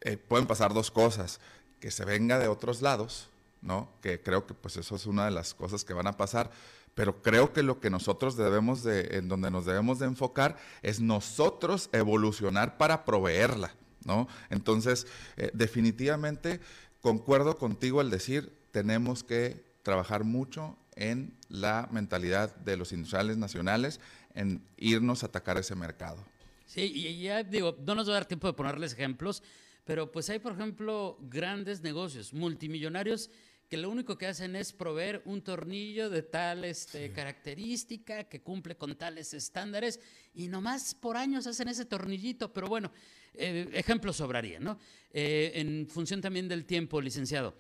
Eh, 0.03 0.17
pueden 0.17 0.47
pasar 0.47 0.75
dos 0.75 0.91
cosas, 0.91 1.41
que 1.81 1.91
se 1.91 2.05
venga 2.05 2.39
de 2.39 2.49
otros 2.49 2.83
lados, 2.83 3.29
¿no? 3.63 3.91
Que 4.03 4.23
creo 4.23 4.47
que 4.47 4.55
pues 4.55 4.77
eso 4.77 4.97
es 4.97 5.07
una 5.07 5.25
de 5.25 5.31
las 5.31 5.55
cosas 5.55 5.85
que 5.85 5.95
van 5.95 6.07
a 6.07 6.17
pasar, 6.17 6.51
pero 6.95 7.23
creo 7.23 7.53
que 7.53 7.63
lo 7.63 7.81
que 7.81 7.91
nosotros 7.91 8.37
debemos 8.37 8.83
de, 8.83 9.19
en 9.19 9.29
donde 9.29 9.51
nos 9.51 9.67
debemos 9.67 9.99
de 9.99 10.07
enfocar 10.07 10.57
es 10.83 11.01
nosotros 11.01 11.91
evolucionar 11.93 12.79
para 12.79 13.05
proveerla, 13.05 13.75
¿no? 14.05 14.29
Entonces, 14.51 15.07
eh, 15.37 15.51
definitivamente 15.53 16.61
concuerdo 17.01 17.59
contigo 17.59 18.01
al 18.01 18.11
decir, 18.11 18.57
tenemos 18.71 19.25
que 19.25 19.65
trabajar 19.83 20.25
mucho 20.25 20.77
en 20.97 21.36
la 21.49 21.89
mentalidad 21.91 22.55
de 22.57 22.77
los 22.77 22.93
industriales 22.93 23.37
nacionales, 23.37 24.01
en 24.35 24.63
irnos 24.77 25.23
a 25.23 25.27
atacar 25.27 25.59
ese 25.59 25.75
mercado. 25.75 26.25
Sí, 26.67 26.93
y 26.95 27.23
ya 27.23 27.43
digo, 27.43 27.77
no 27.87 27.95
nos 27.95 28.09
va 28.09 28.13
a 28.13 28.15
dar 28.15 28.27
tiempo 28.27 28.47
de 28.47 28.53
ponerles 28.53 28.93
ejemplos, 28.93 29.43
pero 29.85 30.11
pues 30.11 30.29
hay, 30.31 30.41
por 30.41 30.53
ejemplo, 30.53 31.17
grandes 31.23 31.81
negocios, 31.83 32.35
multimillonarios, 32.35 33.31
que 33.69 33.77
lo 33.77 33.91
único 33.91 34.17
que 34.17 34.27
hacen 34.27 34.55
es 34.55 34.73
proveer 34.73 35.23
un 35.25 35.43
tornillo 35.43 36.09
de 36.11 36.23
tal 36.23 36.65
este, 36.65 37.13
característica 37.13 38.25
que 38.25 38.41
cumple 38.41 38.77
con 38.77 38.97
tales 38.97 39.35
estándares 39.35 40.01
y 40.35 40.49
nomás 40.49 40.95
por 40.95 41.17
años 41.17 41.47
hacen 41.47 41.69
ese 41.69 41.85
tornillito, 41.85 42.53
pero 42.53 42.69
bueno, 42.69 42.93
eh, 43.35 43.69
ejemplos 43.73 44.17
sobrarían, 44.17 44.63
¿no? 44.63 44.79
Eh, 45.13 45.53
en 45.55 45.89
función 45.89 46.21
también 46.21 46.49
del 46.49 46.65
tiempo, 46.65 47.01
licenciado. 47.01 47.55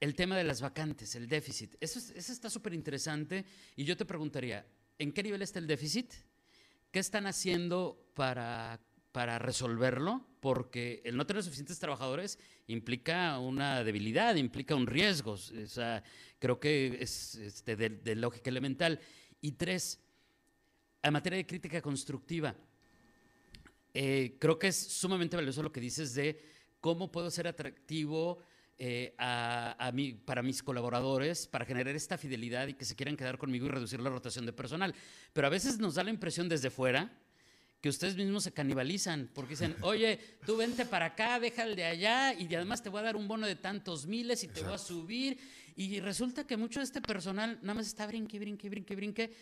El 0.00 0.14
tema 0.14 0.36
de 0.36 0.44
las 0.44 0.60
vacantes, 0.60 1.14
el 1.14 1.26
déficit, 1.28 1.74
eso, 1.80 1.98
es- 1.98 2.10
eso 2.10 2.32
está 2.32 2.50
súper 2.50 2.74
interesante 2.74 3.44
y 3.76 3.84
yo 3.84 3.96
te 3.96 4.04
preguntaría, 4.04 4.66
¿en 4.98 5.12
qué 5.12 5.22
nivel 5.22 5.42
está 5.42 5.58
el 5.58 5.66
déficit? 5.66 6.12
¿Qué 6.90 6.98
están 6.98 7.26
haciendo 7.26 8.10
para, 8.14 8.80
para 9.12 9.38
resolverlo? 9.38 10.26
Porque 10.40 11.00
el 11.04 11.16
no 11.16 11.26
tener 11.26 11.42
suficientes 11.42 11.78
trabajadores 11.78 12.38
implica 12.66 13.38
una 13.38 13.82
debilidad, 13.84 14.34
implica 14.36 14.74
un 14.74 14.86
riesgo. 14.86 15.32
O 15.32 15.36
sea, 15.66 16.02
creo 16.38 16.60
que 16.60 16.98
es 17.00 17.34
este, 17.36 17.76
de, 17.76 17.88
de 17.90 18.14
lógica 18.16 18.50
elemental. 18.50 19.00
Y 19.40 19.52
tres, 19.52 20.00
en 21.02 21.12
materia 21.12 21.38
de 21.38 21.46
crítica 21.46 21.80
constructiva, 21.82 22.54
eh, 23.94 24.36
creo 24.38 24.58
que 24.58 24.68
es 24.68 24.76
sumamente 24.76 25.36
valioso 25.36 25.62
lo 25.62 25.72
que 25.72 25.80
dices 25.80 26.14
de 26.14 26.38
cómo 26.80 27.10
puedo 27.10 27.30
ser 27.30 27.46
atractivo 27.48 28.38
eh, 28.78 29.14
a, 29.16 29.90
mí, 29.94 30.12
para 30.12 30.42
mis 30.42 30.62
colaboradores, 30.62 31.46
para 31.46 31.64
generar 31.64 31.94
esta 31.96 32.18
fidelidad 32.18 32.66
y 32.68 32.74
que 32.74 32.84
se 32.84 32.94
quieran 32.94 33.16
quedar 33.16 33.38
conmigo 33.38 33.66
y 33.66 33.70
reducir 33.70 34.00
la 34.00 34.10
rotación 34.10 34.44
de 34.44 34.52
personal. 34.52 34.94
Pero 35.32 35.46
a 35.46 35.50
veces 35.50 35.78
nos 35.78 35.94
da 35.94 36.04
la 36.04 36.10
impresión 36.10 36.48
desde 36.48 36.68
fuera 36.68 37.10
que 37.80 37.88
ustedes 37.88 38.16
mismos 38.16 38.44
se 38.44 38.52
canibalizan, 38.52 39.30
porque 39.34 39.50
dicen, 39.50 39.76
oye, 39.82 40.18
tú 40.44 40.56
vente 40.56 40.84
para 40.84 41.06
acá, 41.06 41.40
deja 41.40 41.62
el 41.62 41.74
de 41.74 41.84
allá, 41.84 42.34
y 42.34 42.54
además 42.54 42.82
te 42.82 42.90
voy 42.90 43.00
a 43.00 43.04
dar 43.04 43.16
un 43.16 43.28
bono 43.28 43.46
de 43.46 43.56
tantos 43.56 44.06
miles 44.06 44.44
y 44.44 44.48
te 44.48 44.62
voy 44.62 44.74
a 44.74 44.78
subir. 44.78 45.38
Y 45.74 46.00
resulta 46.00 46.46
que 46.46 46.56
mucho 46.56 46.80
de 46.80 46.84
este 46.84 47.00
personal 47.00 47.58
nada 47.62 47.74
más 47.74 47.86
está 47.86 48.06
brinque, 48.06 48.38
brinque, 48.38 48.68
brinque, 48.68 48.96
brinque. 48.96 49.32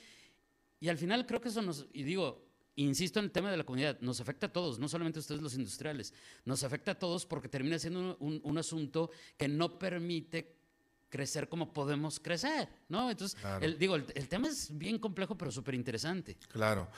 Y 0.79 0.89
al 0.89 0.99
final 0.99 1.27
creo 1.27 1.41
que 1.41 1.49
eso 1.49 1.63
nos, 1.63 1.87
y 1.93 2.03
digo, 2.03 2.54
insisto 2.77 3.19
en 3.19 3.27
el 3.27 3.31
tema 3.31 3.51
de 3.51 3.57
la 3.57 3.65
comunidad, 3.65 3.99
nos 4.01 4.21
afecta 4.21 4.47
a 4.47 4.53
todos, 4.53 4.79
no 4.79 4.89
solamente 4.89 5.19
a 5.19 5.21
ustedes 5.21 5.41
los 5.41 5.55
industriales, 5.55 6.13
nos 6.45 6.65
afecta 6.65 6.93
a 6.93 6.99
todos 6.99 7.27
porque 7.27 7.49
termina 7.49 7.79
siendo 7.79 8.17
un, 8.19 8.59
asunto 8.59 9.11
que 9.37 9.49
no 9.49 9.79
permite 9.79 10.57
crecer 11.09 11.49
como 11.49 11.73
podemos 11.73 12.19
crecer, 12.19 12.69
¿no? 12.89 13.11
Entonces, 13.11 13.39
digo, 13.79 13.95
el, 13.95 14.29
tema 14.29 14.49
es 14.49 14.77
bien 14.77 14.99
complejo, 14.99 15.37
pero 15.37 15.53
súper 15.53 15.75
interesante. 15.75 16.37
Claro, 16.49 16.89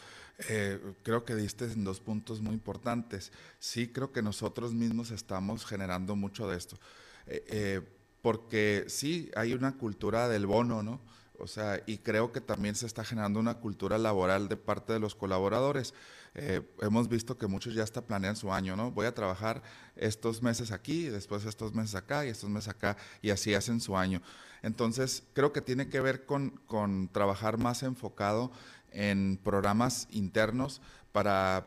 eh, 0.48 0.80
creo 1.02 1.24
que 1.24 1.34
diste 1.34 1.66
en 1.66 1.84
dos 1.84 2.00
puntos 2.00 2.40
muy 2.40 2.54
importantes. 2.54 3.30
Sí, 3.58 3.88
creo 3.88 4.12
que 4.12 4.22
nosotros 4.22 4.72
mismos 4.72 5.10
estamos 5.10 5.66
generando 5.66 6.16
mucho 6.16 6.48
de 6.48 6.56
esto, 6.56 6.78
eh, 7.26 7.44
eh, 7.48 7.80
porque 8.22 8.86
sí, 8.88 9.30
hay 9.36 9.52
una 9.52 9.76
cultura 9.76 10.28
del 10.28 10.46
bono, 10.46 10.82
¿no? 10.82 11.00
O 11.38 11.46
sea, 11.46 11.82
y 11.86 11.98
creo 11.98 12.32
que 12.32 12.40
también 12.40 12.74
se 12.74 12.86
está 12.86 13.04
generando 13.04 13.40
una 13.40 13.54
cultura 13.54 13.98
laboral 13.98 14.48
de 14.48 14.56
parte 14.56 14.92
de 14.92 15.00
los 15.00 15.14
colaboradores. 15.14 15.94
Eh, 16.34 16.62
hemos 16.80 17.08
visto 17.08 17.38
que 17.38 17.46
muchos 17.46 17.74
ya 17.74 17.82
hasta 17.82 18.02
planean 18.02 18.36
su 18.36 18.52
año, 18.52 18.76
¿no? 18.76 18.90
Voy 18.90 19.06
a 19.06 19.14
trabajar 19.14 19.62
estos 19.96 20.42
meses 20.42 20.70
aquí, 20.70 21.04
después 21.04 21.44
estos 21.46 21.74
meses 21.74 21.94
acá 21.94 22.26
y 22.26 22.28
estos 22.28 22.50
meses 22.50 22.68
acá, 22.68 22.96
y 23.22 23.30
así 23.30 23.54
hacen 23.54 23.80
su 23.80 23.96
año. 23.96 24.20
Entonces, 24.62 25.22
creo 25.32 25.52
que 25.52 25.60
tiene 25.60 25.88
que 25.88 26.00
ver 26.00 26.26
con, 26.26 27.08
trabajar 27.12 27.58
más 27.58 27.82
enfocado 27.82 28.52
en 28.90 29.38
programas 29.42 30.08
internos 30.10 30.82
para 31.12 31.66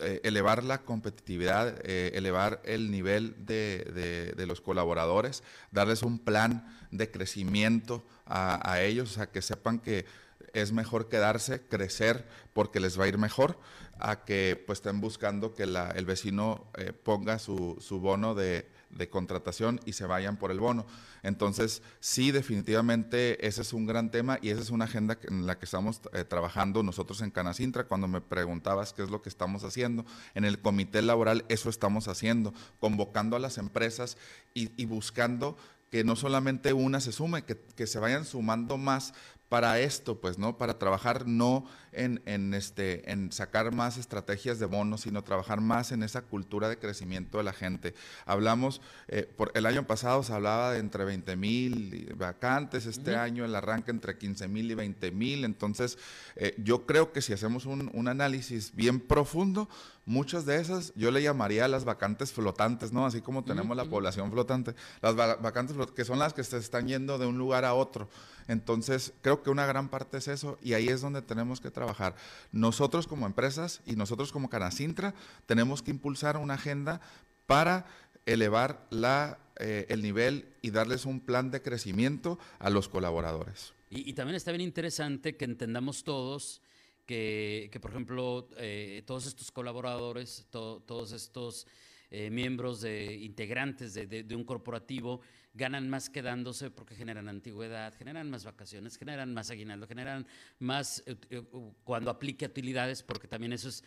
eh, 0.00 0.20
elevar 0.24 0.64
la 0.64 0.78
competitividad, 0.78 1.78
eh, 1.84 2.12
elevar 2.14 2.60
el 2.64 2.90
nivel 2.90 3.34
de, 3.46 4.34
de, 4.36 4.46
los 4.46 4.60
colaboradores, 4.60 5.42
darles 5.72 6.02
un 6.02 6.18
plan 6.18 6.66
de 6.90 7.10
crecimiento 7.10 8.04
a, 8.26 8.80
ellos, 8.80 9.12
o 9.12 9.14
sea, 9.14 9.30
que 9.30 9.42
sepan 9.42 9.78
que 9.78 10.04
es 10.52 10.72
mejor 10.72 11.08
quedarse, 11.08 11.62
crecer, 11.62 12.26
porque 12.52 12.80
les 12.80 12.98
va 12.98 13.04
a 13.04 13.08
ir 13.08 13.18
mejor, 13.18 13.58
a 13.98 14.24
que 14.24 14.62
pues 14.66 14.78
estén 14.78 15.00
buscando 15.00 15.54
que 15.54 15.64
el 15.64 16.06
vecino 16.06 16.70
eh, 16.76 16.92
ponga 16.92 17.38
su, 17.38 17.76
su 17.80 18.00
bono 18.00 18.34
de, 18.34 18.68
de, 18.90 19.08
contratación 19.08 19.80
y 19.84 19.94
se 19.94 20.06
vayan 20.06 20.36
por 20.36 20.50
el 20.50 20.60
bono. 20.60 20.86
Entonces, 21.22 21.82
sí, 21.98 22.30
definitivamente 22.30 23.44
ese 23.46 23.62
es 23.62 23.72
un 23.72 23.86
gran 23.86 24.10
tema 24.10 24.38
y 24.40 24.50
esa 24.50 24.62
es 24.62 24.70
una 24.70 24.84
agenda 24.84 25.18
en 25.24 25.46
la 25.46 25.58
que 25.58 25.64
estamos 25.64 26.00
eh, 26.12 26.24
trabajando 26.24 26.84
nosotros 26.84 27.20
en 27.22 27.32
Canacintra. 27.32 27.84
Cuando 27.84 28.06
me 28.06 28.20
preguntabas 28.20 28.92
qué 28.92 29.02
es 29.02 29.10
lo 29.10 29.20
que 29.20 29.28
estamos 29.28 29.64
haciendo, 29.64 30.04
en 30.34 30.44
el 30.44 30.60
comité 30.60 31.02
laboral 31.02 31.44
eso 31.48 31.68
estamos 31.68 32.06
haciendo, 32.06 32.54
convocando 32.78 33.36
a 33.36 33.40
las 33.40 33.58
empresas 33.58 34.16
y 34.54 34.86
buscando 34.86 35.56
que 35.90 36.04
no 36.04 36.16
solamente 36.16 36.72
una 36.72 37.00
se 37.00 37.12
sume, 37.12 37.42
que, 37.44 37.56
que, 37.76 37.86
se 37.86 37.98
vayan 37.98 38.24
sumando 38.24 38.76
más 38.76 39.14
para 39.48 39.80
esto, 39.80 40.20
pues, 40.20 40.38
¿no? 40.38 40.58
Para 40.58 40.78
trabajar 40.78 41.26
no 41.26 41.64
en, 41.92 42.20
en, 42.26 42.52
este, 42.52 43.10
en 43.10 43.32
sacar 43.32 43.72
más 43.72 43.96
estrategias 43.96 44.58
de 44.58 44.66
bonos, 44.66 45.02
sino 45.02 45.24
trabajar 45.24 45.60
más 45.60 45.90
en 45.90 46.02
esa 46.02 46.22
cultura 46.22 46.68
de 46.68 46.78
crecimiento 46.78 47.38
de 47.38 47.44
la 47.44 47.54
gente. 47.54 47.94
Hablamos, 48.26 48.82
eh, 49.08 49.26
por, 49.36 49.50
el 49.54 49.64
año 49.64 49.86
pasado 49.86 50.22
se 50.22 50.34
hablaba 50.34 50.72
de 50.72 50.80
entre 50.80 51.04
20 51.04 51.36
mil 51.36 52.14
vacantes, 52.16 52.84
este 52.84 53.16
año 53.16 53.44
el 53.44 53.54
arranque 53.54 53.90
entre 53.90 54.18
15 54.18 54.48
mil 54.48 54.70
y 54.70 54.74
20 54.74 55.10
mil, 55.12 55.44
entonces 55.44 55.98
eh, 56.36 56.54
yo 56.58 56.84
creo 56.84 57.12
que 57.12 57.22
si 57.22 57.32
hacemos 57.32 57.64
un, 57.64 57.90
un 57.94 58.08
análisis 58.08 58.74
bien 58.74 59.00
profundo, 59.00 59.68
muchas 60.08 60.46
de 60.46 60.56
esas 60.56 60.92
yo 60.96 61.10
le 61.10 61.22
llamaría 61.22 61.68
las 61.68 61.84
vacantes 61.84 62.32
flotantes, 62.32 62.92
¿no? 62.92 63.06
Así 63.06 63.20
como 63.20 63.44
tenemos 63.44 63.76
la 63.76 63.84
población 63.84 64.30
flotante, 64.32 64.74
las 65.02 65.14
vacantes 65.14 65.76
que 65.94 66.04
son 66.04 66.18
las 66.18 66.32
que 66.34 66.42
se 66.42 66.56
están 66.56 66.88
yendo 66.88 67.18
de 67.18 67.26
un 67.26 67.38
lugar 67.38 67.64
a 67.64 67.74
otro. 67.74 68.08
Entonces, 68.48 69.12
creo 69.20 69.42
que 69.42 69.50
una 69.50 69.66
gran 69.66 69.88
parte 69.88 70.16
es 70.16 70.28
eso 70.28 70.58
y 70.62 70.72
ahí 70.72 70.88
es 70.88 71.02
donde 71.02 71.22
tenemos 71.22 71.60
que 71.60 71.70
trabajar. 71.70 72.16
Nosotros 72.50 73.06
como 73.06 73.26
empresas 73.26 73.82
y 73.86 73.94
nosotros 73.96 74.32
como 74.32 74.48
Canacintra 74.48 75.14
tenemos 75.46 75.82
que 75.82 75.90
impulsar 75.90 76.38
una 76.38 76.54
agenda 76.54 77.00
para 77.46 77.86
elevar 78.24 78.86
la, 78.90 79.38
eh, 79.56 79.86
el 79.90 80.02
nivel 80.02 80.46
y 80.62 80.70
darles 80.70 81.04
un 81.04 81.20
plan 81.20 81.50
de 81.50 81.62
crecimiento 81.62 82.38
a 82.58 82.70
los 82.70 82.88
colaboradores. 82.88 83.74
Y, 83.90 84.12
también 84.12 84.36
está 84.36 84.50
bien 84.50 84.60
interesante 84.60 85.36
que 85.36 85.46
entendamos 85.46 86.04
todos 86.04 86.60
que, 87.08 87.78
por 87.80 87.90
ejemplo, 87.90 88.50
eh, 88.58 89.02
todos 89.06 89.26
estos 89.26 89.50
colaboradores, 89.50 90.46
todos 90.50 91.12
estos 91.12 91.66
eh, 92.10 92.28
miembros 92.30 92.82
de 92.82 93.14
integrantes 93.14 93.94
de, 93.94 94.26
un 94.34 94.44
corporativo 94.44 95.20
ganan 95.54 95.88
más 95.88 96.10
quedándose 96.10 96.70
porque 96.70 96.94
generan 96.94 97.28
antigüedad, 97.28 97.94
generan 97.94 98.30
más 98.30 98.44
vacaciones, 98.44 98.98
generan 98.98 99.32
más 99.32 99.50
aguinaldo, 99.50 99.86
generan 99.86 100.26
más 100.58 101.02
eh, 101.06 101.16
eh, 101.30 101.42
cuando 101.84 102.10
aplique 102.10 102.44
utilidades, 102.44 103.02
porque 103.02 103.26
también 103.26 103.54
eso 103.54 103.70
es 103.70 103.84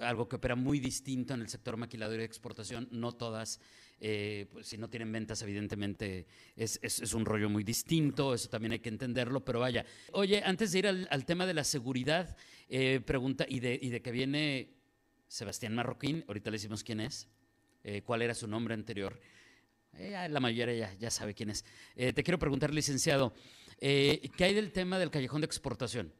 algo 0.00 0.28
que 0.28 0.36
opera 0.36 0.54
muy 0.54 0.80
distinto 0.80 1.34
en 1.34 1.40
el 1.40 1.48
sector 1.48 1.76
maquilador 1.76 2.20
y 2.20 2.24
exportación. 2.24 2.88
No 2.90 3.12
todas, 3.12 3.60
pues, 3.98 4.66
si 4.66 4.78
no 4.78 4.88
tienen 4.88 5.12
ventas, 5.12 5.42
evidentemente 5.42 6.26
es, 6.56 6.78
es, 6.82 7.14
un 7.14 7.24
rollo 7.24 7.48
muy 7.48 7.64
distinto, 7.64 8.34
eso 8.34 8.48
también 8.48 8.72
hay 8.72 8.80
que 8.80 8.88
entenderlo, 8.88 9.44
pero 9.44 9.60
vaya. 9.60 9.84
Oye, 10.12 10.42
antes 10.44 10.72
de 10.72 10.78
ir 10.78 10.86
al, 10.86 11.24
tema 11.24 11.46
de 11.46 11.54
la 11.54 11.64
seguridad, 11.64 12.36
pregunta, 13.04 13.46
y 13.48 13.60
de, 13.60 13.78
y 13.80 13.90
de 13.90 14.02
que 14.02 14.10
viene 14.10 14.74
Sebastián 15.28 15.74
Marroquín, 15.74 16.24
ahorita 16.28 16.50
le 16.50 16.56
decimos 16.56 16.82
quién 16.82 17.00
es. 17.00 17.28
Eh, 17.82 18.02
cuál 18.02 18.22
era 18.22 18.34
su 18.34 18.46
nombre 18.46 18.74
anterior. 18.74 19.18
Eh, 19.94 20.28
la 20.28 20.40
mayoría 20.40 20.94
ya, 20.94 21.10
sabe 21.10 21.34
quién 21.34 21.50
es. 21.50 21.64
Eh, 21.96 22.12
te 22.12 22.22
quiero 22.22 22.38
preguntar, 22.38 22.72
licenciado, 22.72 23.32
¿qué 23.80 24.30
hay 24.38 24.54
del 24.54 24.72
tema 24.72 24.98
del 24.98 25.10
callejón 25.10 25.40
de 25.40 25.46
exportación? 25.46 26.12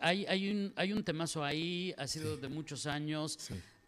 Hay, 0.00 0.26
hay, 0.26 0.50
un, 0.50 0.72
hay 0.76 0.92
un 0.92 1.04
temazo 1.04 1.44
ahí, 1.44 1.94
ha 1.98 2.06
sido 2.06 2.36
de 2.36 2.48
muchos 2.48 2.86
años. 2.86 3.38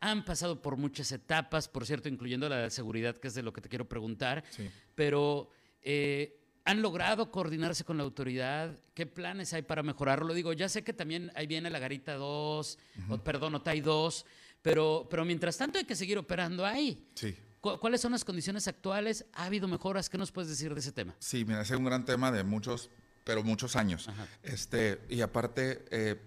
Han 0.01 0.25
pasado 0.25 0.63
por 0.63 0.77
muchas 0.77 1.13
etapas, 1.13 1.69
por 1.69 1.87
cierto, 1.87 2.09
incluyendo 2.09 2.49
la 2.49 2.59
de 2.59 2.71
seguridad, 2.71 3.17
que 3.17 3.29
es 3.29 3.35
de 3.35 3.43
lo 3.43 3.53
que 3.53 3.61
te 3.61 3.69
quiero 3.69 3.89
preguntar. 3.89 4.45
Pero 4.95 5.51
¿Han 6.65 6.83
logrado 6.83 7.31
coordinarse 7.31 7.85
con 7.85 7.97
la 7.97 8.03
autoridad? 8.03 8.77
¿Qué 8.95 9.07
planes 9.07 9.53
hay 9.55 9.63
para 9.63 9.83
mejorarlo? 9.83 10.35
Digo, 10.35 10.53
ya 10.53 10.69
sé 10.69 10.85
que 10.85 10.93
también 10.93 11.33
ahí 11.35 11.47
viene 11.47 11.71
la 11.71 11.79
Garita 11.79 12.15
2, 12.15 12.79
perdón, 13.25 13.55
OTAI 13.57 13.81
2, 13.81 14.27
pero, 14.61 15.07
pero 15.11 15.25
mientras 15.25 15.57
tanto 15.57 15.79
hay 15.79 15.85
que 15.85 15.97
seguir 15.97 16.19
operando 16.19 16.67
ahí. 16.67 17.09
Sí. 17.15 17.35
¿Cuáles 17.61 18.01
son 18.01 18.13
las 18.13 18.25
condiciones 18.25 18.69
actuales? 18.69 19.27
¿Ha 19.33 19.47
habido 19.47 19.69
mejoras? 19.69 20.09
¿Qué 20.09 20.17
nos 20.17 20.33
puedes 20.33 20.49
decir 20.49 20.73
de 20.73 20.81
ese 20.81 20.93
tema? 20.93 21.15
Sí, 21.19 21.45
mira, 21.45 21.63
es 21.63 21.71
un 21.71 21.85
gran 21.85 22.05
tema 22.05 22.31
de 22.31 22.45
muchos, 22.45 22.91
pero 23.25 23.43
muchos 23.43 23.77
años. 23.77 24.09
Este, 24.43 25.01
y 25.09 25.21
aparte, 25.21 25.85
eh, 25.91 26.21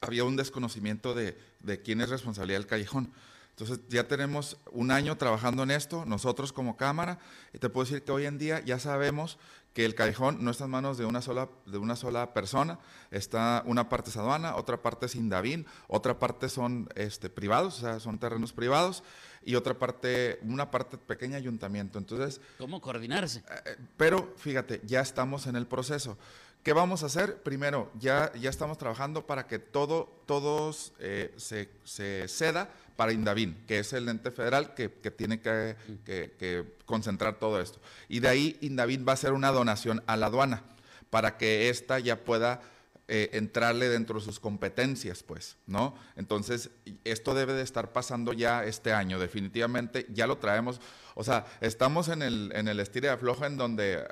había 0.00 0.24
un 0.24 0.36
desconocimiento 0.36 1.14
de, 1.14 1.36
de 1.60 1.80
quién 1.80 2.00
es 2.00 2.10
responsabilidad 2.10 2.58
del 2.58 2.66
callejón. 2.66 3.12
Entonces 3.50 3.80
ya 3.88 4.08
tenemos 4.08 4.56
un 4.72 4.90
año 4.90 5.16
trabajando 5.16 5.62
en 5.62 5.70
esto, 5.70 6.04
nosotros 6.06 6.52
como 6.52 6.76
cámara, 6.76 7.20
y 7.52 7.58
te 7.58 7.68
puedo 7.68 7.84
decir 7.84 8.02
que 8.02 8.10
hoy 8.10 8.26
en 8.26 8.36
día 8.36 8.60
ya 8.64 8.80
sabemos 8.80 9.38
que 9.74 9.84
el 9.84 9.94
callejón 9.94 10.44
no 10.44 10.50
está 10.50 10.64
en 10.64 10.70
manos 10.70 10.98
de 10.98 11.04
una 11.04 11.20
sola, 11.20 11.48
de 11.66 11.78
una 11.78 11.94
sola 11.94 12.32
persona, 12.32 12.78
está 13.10 13.62
una 13.66 13.88
parte 13.88 14.10
es 14.10 14.16
aduana, 14.16 14.56
otra 14.56 14.82
parte 14.82 15.06
es 15.06 15.16
Indavín, 15.16 15.66
otra 15.88 16.18
parte 16.18 16.48
son 16.48 16.88
este, 16.94 17.28
privados, 17.28 17.78
o 17.78 17.80
sea, 17.80 18.00
son 18.00 18.18
terrenos 18.18 18.52
privados, 18.52 19.02
y 19.44 19.54
otra 19.54 19.74
parte, 19.74 20.38
una 20.42 20.70
parte 20.70 20.98
pequeña 20.98 21.36
ayuntamiento. 21.36 21.98
Entonces... 21.98 22.40
¿Cómo 22.58 22.80
coordinarse? 22.80 23.40
Eh, 23.40 23.62
eh, 23.66 23.76
pero 23.96 24.34
fíjate, 24.36 24.80
ya 24.84 25.00
estamos 25.00 25.46
en 25.46 25.56
el 25.56 25.66
proceso. 25.66 26.16
¿Qué 26.62 26.72
vamos 26.72 27.02
a 27.02 27.06
hacer? 27.06 27.42
Primero, 27.42 27.90
ya, 27.98 28.32
ya 28.34 28.48
estamos 28.48 28.78
trabajando 28.78 29.26
para 29.26 29.46
que 29.46 29.58
todo 29.58 30.14
todos, 30.24 30.92
eh, 30.98 31.34
se, 31.36 31.68
se 31.84 32.26
ceda 32.28 32.70
para 32.96 33.12
Indavín, 33.12 33.64
que 33.66 33.80
es 33.80 33.92
el 33.92 34.08
ente 34.08 34.30
federal 34.30 34.74
que, 34.74 34.88
tiene 34.88 35.40
que, 35.40 36.64
concentrar 36.86 37.38
todo 37.38 37.60
esto. 37.60 37.80
Y 38.08 38.20
de 38.20 38.28
ahí 38.28 38.58
Indavín 38.60 39.04
va 39.06 39.12
a 39.12 39.14
hacer 39.14 39.32
una 39.32 39.50
donación 39.50 40.02
a 40.06 40.16
la 40.16 40.26
aduana 40.26 40.62
para 41.10 41.36
que 41.36 41.68
ésta 41.68 41.98
ya 41.98 42.24
pueda 42.24 42.62
eh, 43.06 43.30
entrarle 43.32 43.88
dentro 43.88 44.18
de 44.18 44.24
sus 44.24 44.40
competencias, 44.40 45.22
pues, 45.22 45.56
¿no? 45.66 45.94
Entonces, 46.16 46.70
esto 47.04 47.34
debe 47.34 47.52
de 47.52 47.62
estar 47.62 47.92
pasando 47.92 48.32
ya 48.32 48.64
este 48.64 48.92
año, 48.92 49.18
definitivamente, 49.18 50.06
ya 50.10 50.26
lo 50.26 50.38
traemos. 50.38 50.80
O 51.14 51.22
sea, 51.22 51.46
estamos 51.60 52.08
en 52.08 52.22
el, 52.22 52.52
en 52.54 52.68
el 52.68 52.80
estira 52.80 53.08
de 53.08 53.14
afloja 53.14 53.46
en 53.46 53.56
donde, 53.56 54.04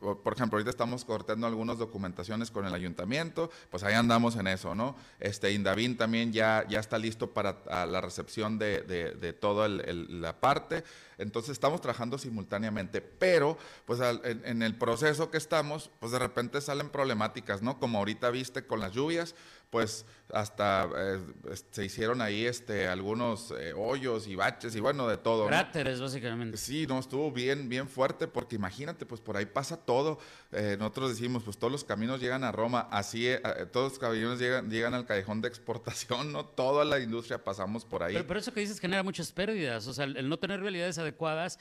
por 0.00 0.32
ejemplo, 0.32 0.56
ahorita 0.56 0.70
estamos 0.70 1.04
cortando 1.04 1.46
algunas 1.46 1.78
documentaciones 1.78 2.50
con 2.50 2.66
el 2.66 2.74
ayuntamiento, 2.74 3.50
pues 3.70 3.82
ahí 3.84 3.94
andamos 3.94 4.36
en 4.36 4.46
eso, 4.48 4.74
¿no? 4.74 4.96
Este, 5.20 5.52
Indavín 5.52 5.96
también 5.96 6.32
ya, 6.32 6.66
ya 6.68 6.80
está 6.80 6.98
listo 6.98 7.32
para 7.32 7.86
la 7.86 8.00
recepción 8.00 8.58
de, 8.58 8.82
de, 8.82 9.32
toda 9.32 9.68
la 9.68 10.40
parte. 10.40 10.82
Entonces 11.18 11.52
estamos 11.52 11.80
trabajando 11.80 12.18
simultáneamente, 12.18 13.00
pero 13.00 13.58
pues 13.84 14.00
en, 14.00 14.62
el 14.62 14.74
proceso 14.74 15.30
que 15.30 15.36
estamos, 15.36 15.90
pues 16.00 16.12
de 16.12 16.18
repente 16.18 16.60
salen 16.60 16.88
problemáticas, 16.88 17.62
¿no? 17.62 17.78
Como 17.78 17.98
ahorita 17.98 18.30
viste 18.30 18.66
con 18.66 18.80
las 18.80 18.92
lluvias, 18.92 19.34
pues 19.70 20.04
hasta 20.32 20.88
eh, 20.96 21.20
se 21.70 21.84
hicieron 21.84 22.20
ahí 22.20 22.44
este 22.44 22.86
algunos 22.86 23.52
eh, 23.52 23.72
hoyos 23.72 24.26
y 24.26 24.34
baches 24.34 24.74
y 24.76 24.80
bueno, 24.80 25.08
de 25.08 25.16
todo. 25.16 25.46
Cráteres, 25.46 26.00
básicamente. 26.00 26.56
Sí, 26.56 26.86
no, 26.88 26.98
estuvo 26.98 27.30
bien, 27.32 27.68
bien 27.68 27.88
fuerte, 27.88 28.26
porque 28.26 28.56
imagínate, 28.56 29.06
pues 29.06 29.20
por 29.20 29.36
ahí 29.36 29.46
pasa 29.46 29.76
todo. 29.76 30.18
Eh, 30.52 30.76
nosotros 30.78 31.10
decimos, 31.10 31.42
pues 31.44 31.56
todos 31.56 31.72
los 31.72 31.84
caminos 31.84 32.20
llegan 32.20 32.44
a 32.44 32.52
Roma, 32.52 32.88
así 32.90 33.28
todos 33.72 33.92
los 33.92 33.98
caminos 33.98 34.38
llegan, 34.38 34.70
llegan 34.70 34.94
al 34.94 35.06
callejón 35.06 35.40
de 35.40 35.48
exportación, 35.48 36.32
¿no? 36.32 36.44
Toda 36.44 36.84
la 36.84 36.98
industria 37.00 37.42
pasamos 37.42 37.84
por 37.84 38.02
ahí. 38.02 38.14
Pero, 38.14 38.38
eso 38.38 38.52
que 38.52 38.60
dices 38.60 38.80
genera 38.80 39.02
muchas 39.02 39.32
pérdidas, 39.32 39.86
o 39.86 39.94
sea, 39.94 40.04
el, 40.04 40.28
no 40.28 40.38
tener 40.38 40.60
realidades 40.60 40.98
adecuadas, 40.98 41.58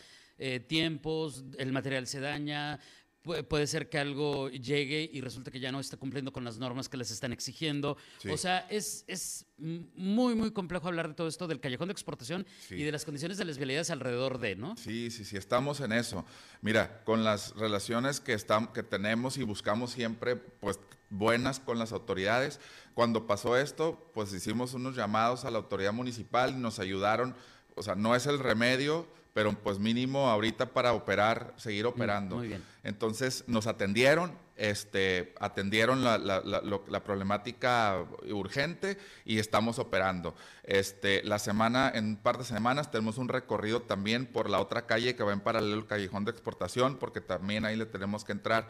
tiempos, 0.68 1.44
el 1.58 1.74
material 1.74 2.08
se 2.08 2.22
daña, 2.22 2.80
puede 3.22 3.68
ser 3.68 3.90
que 3.90 4.00
algo 4.00 4.50
llegue 4.50 5.10
y 5.12 5.22
resulte 5.22 5.52
que 5.52 5.60
ya 5.60 5.72
no 5.72 5.80
está 5.80 5.98
cumpliendo 5.98 6.32
con 6.32 6.44
las 6.44 6.58
normas 6.58 6.88
que 6.88 6.98
les 6.98 7.12
están 7.12 7.34
exigiendo. 7.34 7.98
O 8.32 8.38
sea, 8.38 8.60
es, 8.70 9.04
es 9.08 9.46
muy, 9.58 10.36
muy 10.36 10.52
complejo 10.52 10.88
hablar 10.88 11.10
de 11.10 11.14
todo 11.14 11.28
esto 11.28 11.48
del 11.48 11.60
callejón 11.60 11.90
de 11.90 11.92
exportación 11.94 12.48
y 12.70 12.84
de 12.84 12.92
las 12.92 13.06
condiciones 13.06 13.38
de 13.38 13.46
las 13.46 13.58
vialidades 13.58 13.90
alrededor 13.90 14.40
de, 14.40 14.56
¿no? 14.56 14.76
Sí, 14.78 15.12
sí, 15.12 15.26
sí, 15.26 15.38
estamos 15.38 15.82
en 15.82 15.92
eso. 15.92 16.26
Mira, 16.62 17.04
con 17.04 17.24
las 17.24 17.56
relaciones 17.56 18.20
que, 18.20 18.34
estamos, 18.34 18.70
que 18.72 18.84
tenemos 18.84 19.38
y 19.38 19.44
buscamos 19.44 19.92
siempre, 19.92 20.36
pues, 20.36 20.80
buenas 21.10 21.60
con 21.60 21.80
las 21.80 21.92
autoridades, 21.92 22.60
cuando 22.94 23.28
pasó 23.28 23.58
esto, 23.58 24.12
pues 24.14 24.34
hicimos 24.34 24.74
unos 24.74 24.96
llamados 24.96 25.46
a 25.46 25.52
la 25.52 25.58
autoridad 25.58 25.94
municipal 25.94 26.52
y 26.52 26.58
nos 26.58 26.80
ayudaron. 26.80 27.36
O 27.76 27.84
sea, 27.84 27.96
no 27.96 28.16
es 28.16 28.26
el 28.28 28.40
remedio, 28.40 29.08
pero 29.40 29.54
pues 29.54 29.80
mínimo 29.80 30.30
ahorita 30.30 30.74
para 30.74 30.92
operar, 30.92 31.54
seguir 31.56 31.86
mm, 31.86 31.88
operando. 31.88 32.36
Muy 32.36 32.50
bien. 32.50 32.62
Entonces 32.84 33.46
nos 33.48 33.68
atendieron, 33.68 34.38
este, 34.58 35.34
atendieron 35.40 36.04
la, 36.04 36.18
la, 36.18 36.42
la, 36.44 37.04
problemática 37.06 38.04
urgente 38.30 38.98
y 39.24 39.40
estamos 39.40 39.80
operando. 39.80 40.36
Este, 40.66 41.24
la 41.24 41.40
semana, 41.40 41.90
en 41.96 42.06
un 42.06 42.16
par 42.18 42.38
de 42.38 42.44
semanas, 42.44 42.92
tenemos 42.92 43.18
un 43.18 43.30
recorrido 43.30 43.82
también 43.82 44.26
por 44.26 44.50
la 44.50 44.60
otra 44.60 44.86
calle 44.86 45.16
que 45.16 45.24
va 45.24 45.32
en 45.32 45.40
paralelo 45.40 45.76
al 45.76 45.88
callejón 45.88 46.26
de 46.26 46.32
exportación, 46.32 46.98
porque 46.98 47.22
también 47.22 47.64
ahí 47.64 47.78
le 47.78 47.86
tenemos 47.86 48.26
que 48.26 48.34
entrar. 48.34 48.68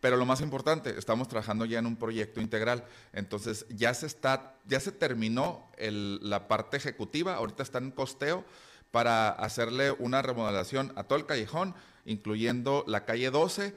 Pero 0.00 0.18
lo 0.18 0.26
más 0.26 0.42
importante, 0.42 0.98
estamos 0.98 1.28
trabajando 1.28 1.64
ya 1.64 1.78
en 1.78 1.86
un 1.86 1.96
proyecto 1.96 2.42
integral. 2.42 2.84
Entonces 3.14 3.64
ya 3.70 3.94
se 3.94 4.04
está, 4.04 4.56
ya 4.66 4.80
se 4.80 4.92
terminó 4.92 5.70
el, 5.78 6.20
la 6.28 6.46
parte 6.46 6.76
ejecutiva, 6.76 7.36
ahorita 7.36 7.62
está 7.62 7.78
en 7.78 7.90
costeo 7.90 8.44
para 8.90 9.30
hacerle 9.30 9.92
una 9.92 10.22
remodelación 10.22 10.92
a 10.96 11.04
todo 11.04 11.18
el 11.18 11.26
callejón, 11.26 11.74
incluyendo 12.04 12.84
la 12.86 13.04
calle 13.04 13.30
12 13.30 13.74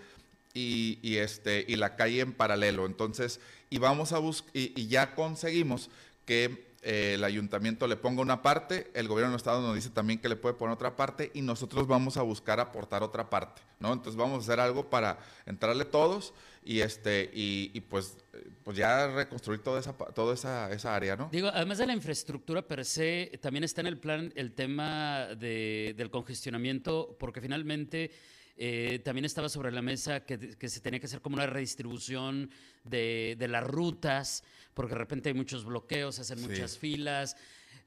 y, 0.54 1.18
este, 1.18 1.66
y 1.68 1.76
la 1.76 1.96
calle 1.96 2.22
en 2.22 2.34
paralelo. 2.34 2.86
Entonces, 2.86 3.40
y 3.70 3.80
vamos 3.80 4.12
a 4.12 4.20
buscar, 4.20 4.52
y, 4.54 4.88
ya 4.88 5.16
conseguimos 5.16 5.90
que 6.26 6.73
eh, 6.84 7.14
el 7.14 7.24
ayuntamiento 7.24 7.88
le 7.88 7.96
ponga 7.96 8.22
una 8.22 8.42
parte, 8.42 8.92
el 8.94 9.08
gobierno 9.08 9.32
del 9.32 9.38
estado 9.38 9.62
nos 9.62 9.74
dice 9.74 9.90
también 9.90 10.20
que 10.20 10.28
le 10.28 10.36
puede 10.36 10.56
poner 10.56 10.74
otra 10.74 10.98
parte 10.98 11.32
y 11.34 11.42
nosotros 11.42 11.88
vamos 11.88 12.18
a 12.18 12.24
buscar 12.24 12.60
aportar 12.60 13.04
otra 13.04 13.30
parte, 13.30 13.62
¿no? 13.80 13.94
Entonces 13.94 14.18
vamos 14.18 14.40
a 14.40 14.42
hacer 14.42 14.60
algo 14.60 14.90
para 14.90 15.18
entrarle 15.46 15.86
todos 15.86 16.34
y 16.66 16.82
este 16.82 17.30
y, 17.34 17.80
pues 17.82 18.18
pues 18.64 18.76
ya 18.76 19.08
reconstruir 19.08 19.62
toda 19.62 19.80
esa 19.80 19.94
toda 19.94 20.34
esa, 20.34 20.72
esa, 20.72 20.94
área, 20.94 21.16
¿no? 21.16 21.30
Digo, 21.32 21.48
además 21.48 21.78
de 21.78 21.88
la 21.88 21.94
infraestructura 21.94 22.62
per 22.62 22.84
se, 22.84 23.40
también 23.42 23.64
está 23.64 23.82
en 23.82 23.88
el 23.88 23.98
plan 23.98 24.34
el 24.36 24.54
tema 24.54 25.28
de, 25.38 25.94
del 25.96 26.10
congestionamiento, 26.10 27.16
porque 27.18 27.40
finalmente 27.40 28.12
eh, 28.56 29.02
también 29.04 29.26
estaba 29.26 29.50
sobre 29.50 29.72
la 29.72 29.82
mesa 29.82 30.26
que, 30.26 30.58
que, 30.58 30.70
se 30.70 30.80
tenía 30.80 31.00
que 31.00 31.08
hacer 31.08 31.22
como 31.22 31.36
una 31.36 31.48
redistribución 31.48 32.50
de, 32.84 33.36
de, 33.38 33.48
las 33.48 33.64
rutas, 33.64 34.44
porque 34.74 34.94
de 34.94 35.00
repente 35.00 35.30
hay 35.30 35.36
muchos 35.36 35.66
bloqueos, 35.66 36.20
hacen 36.20 36.42
muchas 36.42 36.78
filas. 36.78 37.36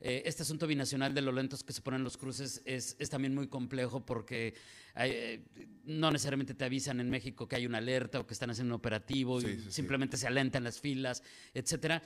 Eh, 0.00 0.22
este 0.26 0.42
asunto 0.42 0.66
binacional 0.66 1.14
de 1.14 1.22
los 1.22 1.34
lentos 1.34 1.64
que 1.64 1.72
se 1.72 1.80
ponen 1.80 2.04
los 2.04 2.18
cruces 2.18 2.60
es, 2.66 2.96
es 2.98 3.08
también 3.08 3.34
muy 3.34 3.48
complejo 3.48 4.04
porque 4.04 4.54
eh, 4.96 5.42
no 5.84 6.10
necesariamente 6.10 6.54
te 6.54 6.64
avisan 6.66 7.00
en 7.00 7.08
México 7.08 7.48
que 7.48 7.56
hay 7.56 7.66
una 7.66 7.78
alerta 7.78 8.20
o 8.20 8.26
que 8.26 8.34
están 8.34 8.50
haciendo 8.50 8.74
un 8.74 8.78
operativo 8.78 9.40
y 9.40 9.58
simplemente 9.70 10.18
se 10.18 10.26
alentan 10.26 10.64
las 10.64 10.80
filas, 10.80 11.22
etcétera. 11.54 12.02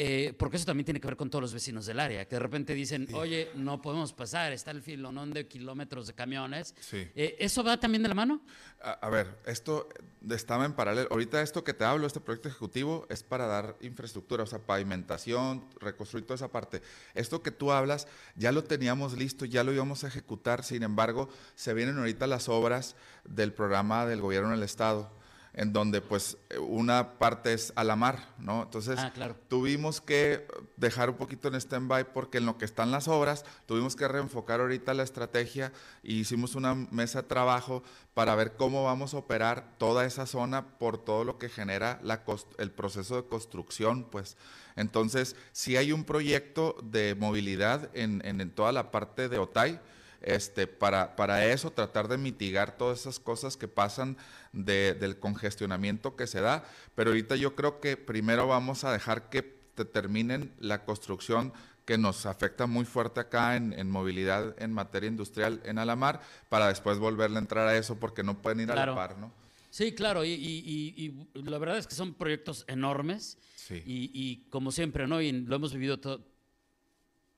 Eh, 0.00 0.32
porque 0.38 0.58
eso 0.58 0.64
también 0.64 0.84
tiene 0.84 1.00
que 1.00 1.08
ver 1.08 1.16
con 1.16 1.28
todos 1.28 1.42
los 1.42 1.52
vecinos 1.52 1.84
del 1.84 1.98
área, 1.98 2.24
que 2.24 2.36
de 2.36 2.38
repente 2.38 2.72
dicen, 2.72 3.08
oye, 3.14 3.50
no 3.56 3.82
podemos 3.82 4.12
pasar, 4.12 4.52
está 4.52 4.70
el 4.70 4.80
filonón 4.80 5.32
de 5.32 5.48
kilómetros 5.48 6.06
de 6.06 6.14
camiones. 6.14 6.72
Eh, 6.92 7.34
¿Eso 7.40 7.64
va 7.64 7.80
también 7.80 8.04
de 8.04 8.08
la 8.08 8.14
mano? 8.14 8.40
A, 8.80 9.08
ver, 9.08 9.40
esto 9.44 9.88
estaba 10.30 10.64
en 10.66 10.74
paralelo. 10.74 11.08
Ahorita 11.10 11.42
esto 11.42 11.64
que 11.64 11.74
te 11.74 11.84
hablo, 11.84 12.06
este 12.06 12.20
proyecto 12.20 12.48
ejecutivo, 12.48 13.08
es 13.10 13.24
para 13.24 13.48
dar 13.48 13.76
infraestructura, 13.80 14.44
o 14.44 14.46
sea, 14.46 14.60
pavimentación, 14.60 15.64
reconstruir 15.80 16.24
toda 16.24 16.36
esa 16.36 16.52
parte. 16.52 16.80
Esto 17.16 17.42
que 17.42 17.50
tú 17.50 17.72
hablas, 17.72 18.06
ya 18.36 18.52
lo 18.52 18.62
teníamos 18.62 19.18
listo, 19.18 19.46
ya 19.46 19.64
lo 19.64 19.72
íbamos 19.72 20.04
a 20.04 20.06
ejecutar, 20.06 20.62
sin 20.62 20.84
embargo, 20.84 21.28
se 21.56 21.74
vienen 21.74 21.98
ahorita 21.98 22.28
las 22.28 22.48
obras 22.48 22.94
del 23.24 23.52
programa 23.52 24.06
del 24.06 24.20
gobierno 24.20 24.50
del 24.50 24.62
Estado 24.62 25.17
en 25.58 25.72
donde 25.72 26.00
pues 26.00 26.38
una 26.60 27.18
parte 27.18 27.52
es 27.52 27.72
a 27.74 27.82
la 27.82 27.96
mar, 27.96 28.32
¿no? 28.38 28.62
Entonces 28.62 28.96
ah, 28.96 29.34
tuvimos 29.48 30.00
que 30.00 30.46
dejar 30.76 31.10
un 31.10 31.16
poquito 31.16 31.48
en 31.48 31.56
stand-by 31.56 32.12
porque 32.12 32.38
en 32.38 32.46
lo 32.46 32.58
que 32.58 32.64
están 32.64 32.92
las 32.92 33.08
obras 33.08 33.44
tuvimos 33.66 33.96
que 33.96 34.06
reenfocar 34.06 34.60
ahorita 34.60 34.94
la 34.94 35.02
estrategia 35.02 35.72
y 36.04 36.20
hicimos 36.20 36.54
una 36.54 36.76
mesa 36.76 37.22
de 37.22 37.28
trabajo 37.28 37.82
para 38.14 38.36
ver 38.36 38.54
cómo 38.54 38.84
vamos 38.84 39.14
a 39.14 39.18
operar 39.18 39.74
toda 39.78 40.04
esa 40.04 40.26
zona 40.26 40.78
por 40.78 40.96
todo 40.96 41.24
lo 41.24 41.38
que 41.38 41.48
genera 41.48 41.98
la 42.04 42.22
el 42.58 42.70
proceso 42.70 43.16
de 43.16 43.28
construcción, 43.28 44.04
pues. 44.04 44.36
Entonces, 44.76 45.34
si 45.50 45.76
hay 45.76 45.90
un 45.90 46.04
proyecto 46.04 46.76
de 46.84 47.16
movilidad 47.16 47.90
en, 47.94 48.22
en 48.24 48.48
toda 48.52 48.70
la 48.70 48.92
parte 48.92 49.28
de 49.28 49.38
Otay, 49.38 49.80
este, 50.20 50.66
para, 50.66 51.16
para 51.16 51.46
eso 51.46 51.70
tratar 51.70 52.08
de 52.08 52.18
mitigar 52.18 52.76
todas 52.76 53.00
esas 53.00 53.18
cosas 53.18 53.56
que 53.56 53.68
pasan 53.68 54.16
del 54.52 55.18
congestionamiento 55.18 56.16
que 56.16 56.26
se 56.26 56.40
da. 56.40 56.64
Pero 56.94 57.10
ahorita 57.10 57.36
yo 57.36 57.54
creo 57.54 57.80
que 57.80 57.96
primero 57.96 58.46
vamos 58.46 58.84
a 58.84 58.92
dejar 58.92 59.30
que 59.30 59.42
terminen 59.84 60.52
la 60.58 60.84
construcción 60.84 61.52
que 61.84 61.96
nos 61.96 62.26
afecta 62.26 62.66
muy 62.66 62.84
fuerte 62.84 63.20
acá 63.20 63.56
en, 63.56 63.90
movilidad 63.90 64.54
en 64.62 64.74
materia 64.74 65.08
industrial 65.08 65.62
en 65.64 65.78
Alamar, 65.78 66.20
para 66.50 66.68
después 66.68 66.98
volverle 66.98 67.36
a 67.36 67.40
entrar 67.40 67.66
a 67.66 67.78
eso 67.78 67.98
porque 67.98 68.22
no 68.22 68.42
pueden 68.42 68.60
ir 68.60 68.70
a 68.70 68.86
la 68.86 68.94
par, 68.94 69.16
¿no? 69.16 69.32
Sí, 69.70 69.94
claro, 69.94 70.22
y, 70.24 71.26
la 71.32 71.56
verdad 71.56 71.78
es 71.78 71.86
que 71.86 71.94
son 71.94 72.12
proyectos 72.12 72.64
enormes 72.68 73.38
y, 73.70 74.44
como 74.50 74.70
siempre, 74.70 75.06
¿no? 75.06 75.22
Y 75.22 75.32
lo 75.32 75.56
hemos 75.56 75.72
vivido 75.72 75.98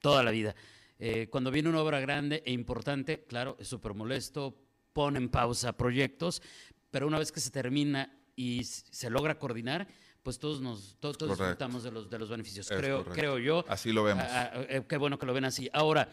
toda 0.01 0.23
la 0.25 0.33
vida. 0.33 0.57
Eh, 1.01 1.29
cuando 1.31 1.51
viene 1.51 1.69
una 1.69 1.81
obra 1.81 1.99
grande 1.99 2.43
e 2.45 2.53
importante, 2.53 3.25
claro, 3.25 3.57
es 3.59 3.69
súper 3.69 3.95
molesto, 3.95 4.57
pone 4.93 5.19
en 5.19 5.29
pausa 5.29 5.77
proyectos, 5.77 6.43
pero 6.91 7.07
una 7.07 7.19
vez 7.19 7.33
que 7.33 7.41
se 7.41 7.51
termina 7.51 8.17
y 8.37 8.65
se 8.65 9.09
logra 9.09 9.39
coordinar, 9.39 9.89
pues 10.23 10.39
todos 10.39 10.61
nos 10.61 10.99
todos, 11.01 11.17
disfrutamos 11.19 11.83
de 11.83 11.91
los, 11.91 12.11
de 12.11 12.19
los 12.19 12.29
beneficios. 12.29 12.69
creo, 12.69 13.05
creo 13.05 13.39
yo. 13.39 13.65
Así 13.69 13.93
lo 13.93 14.05
vemos. 14.05 14.25
Eh, 14.69 14.83
qué 14.87 14.97
bueno 14.99 15.19
que 15.19 15.27
lo 15.27 15.33
ven 15.33 15.47
así. 15.47 15.71
Ahora, 15.73 16.09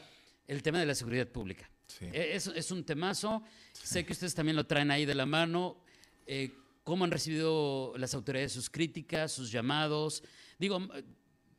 el 0.47 0.63
tema 0.63 0.79
de 0.79 0.85
la 0.85 0.95
seguridad 0.95 1.27
pública. 1.27 1.69
E, 1.99 2.35
es, 2.35 2.47
es, 2.47 2.71
un 2.71 2.83
temazo. 2.83 3.43
Sé 3.73 4.05
que 4.05 4.13
ustedes 4.13 4.33
también 4.33 4.55
lo 4.55 4.65
traen 4.65 4.91
ahí 4.91 5.05
de 5.05 5.15
la 5.15 5.25
mano. 5.25 5.83
Eh, 6.25 6.53
¿Cómo 6.83 7.03
han 7.03 7.11
recibido 7.11 7.93
las 7.97 8.13
autoridades 8.13 8.53
sus 8.53 8.69
críticas, 8.69 9.33
sus 9.33 9.51
llamados? 9.51 10.23
Digo, 10.57 10.79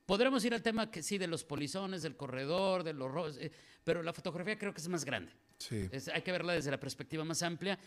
Podremos 0.08 0.42
ir 0.46 0.54
al 0.54 0.62
tema 0.62 0.90
que 0.90 1.02
sí 1.02 1.18
de 1.18 1.26
los 1.26 1.44
polizones, 1.44 2.00
del 2.00 2.16
corredor, 2.16 2.82
de 2.82 2.94
los 2.94 3.36
eh, 3.36 3.52
pero 3.84 4.02
la 4.02 4.14
fotografía 4.14 4.58
creo 4.58 4.72
que 4.72 4.80
es 4.80 4.88
más 4.88 5.04
grande. 5.04 5.30
Sí. 5.58 5.86
hay 6.14 6.22
que 6.22 6.32
verla 6.32 6.54
desde 6.54 6.70
la 6.70 6.80
perspectiva 6.80 7.24
más 7.26 7.42
amplia. 7.42 7.78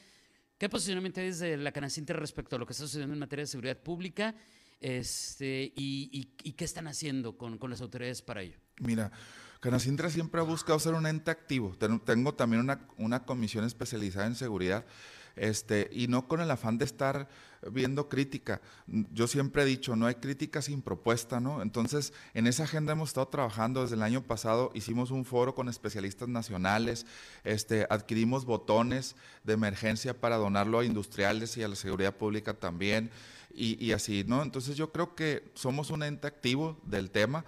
¿Qué 0.56 0.70
posicionamiento 0.70 1.20
hay 1.20 1.26
desde 1.26 1.58
la 1.58 1.72
Canacintra 1.72 2.20
respecto 2.20 2.56
a 2.56 2.60
lo 2.60 2.68
que 2.68 2.74
está 2.74 2.84
sucediendo 2.84 3.14
en 3.14 3.20
materia 3.20 3.42
de 3.42 3.48
seguridad 3.48 3.76
pública? 3.76 4.36
Este, 4.80 5.74
y, 5.76 6.26
qué 6.56 6.64
están 6.64 6.88
haciendo 6.88 7.40
con, 7.40 7.58
con, 7.58 7.72
las 7.72 7.82
autoridades 7.82 8.22
para 8.22 8.44
ello? 8.44 8.60
Mira, 8.80 9.12
Canacintra 9.60 10.12
siempre 10.12 10.42
ha 10.42 10.44
buscado 10.44 10.78
ser 10.78 10.94
un 10.94 11.08
ente 11.08 11.32
activo. 11.32 11.76
Tengo 12.06 12.36
también 12.36 12.60
una, 12.60 12.88
una 12.98 13.26
comisión 13.26 13.66
especializada 13.66 14.28
en 14.28 14.36
seguridad 14.36 14.86
este, 15.36 15.90
y 15.92 16.08
no 16.08 16.28
con 16.28 16.42
el 16.42 16.52
afán 16.52 16.78
de 16.78 16.86
estar 16.86 17.28
viendo 17.72 18.10
crítica. 18.10 18.62
Yo 18.88 19.28
siempre 19.28 19.64
he 19.64 19.66
dicho, 19.66 19.96
no 19.96 20.08
hay 20.08 20.16
crítica 20.16 20.62
sin 20.62 20.82
propuesta, 20.82 21.40
¿no? 21.40 21.62
Entonces, 21.62 22.14
en 22.34 22.48
esa 22.48 22.64
agenda 22.64 22.94
hemos 22.94 23.10
estado 23.10 23.28
trabajando 23.28 23.82
desde 23.84 23.96
el 23.96 24.04
año 24.04 24.24
pasado, 24.24 24.72
hicimos 24.74 25.12
un 25.12 25.26
foro 25.26 25.54
con 25.54 25.70
especialistas 25.70 26.28
nacionales, 26.28 27.06
este, 27.44 27.86
adquirimos 27.90 28.46
botones 28.46 29.16
de 29.44 29.54
emergencia 29.54 30.20
para 30.20 30.38
donarlo 30.38 30.80
a 30.80 30.86
industriales 30.86 31.56
y 31.58 31.64
a 31.64 31.68
la 31.68 31.76
seguridad 31.76 32.16
pública 32.16 32.54
también, 32.54 33.12
y, 33.54 33.92
así, 33.92 34.24
¿no? 34.26 34.44
Entonces 34.44 34.78
yo 34.78 34.92
creo 34.92 35.14
que 35.14 35.52
somos 35.56 35.90
un 35.90 36.04
ente 36.04 36.26
activo 36.26 36.78
del 36.84 37.12
tema. 37.12 37.44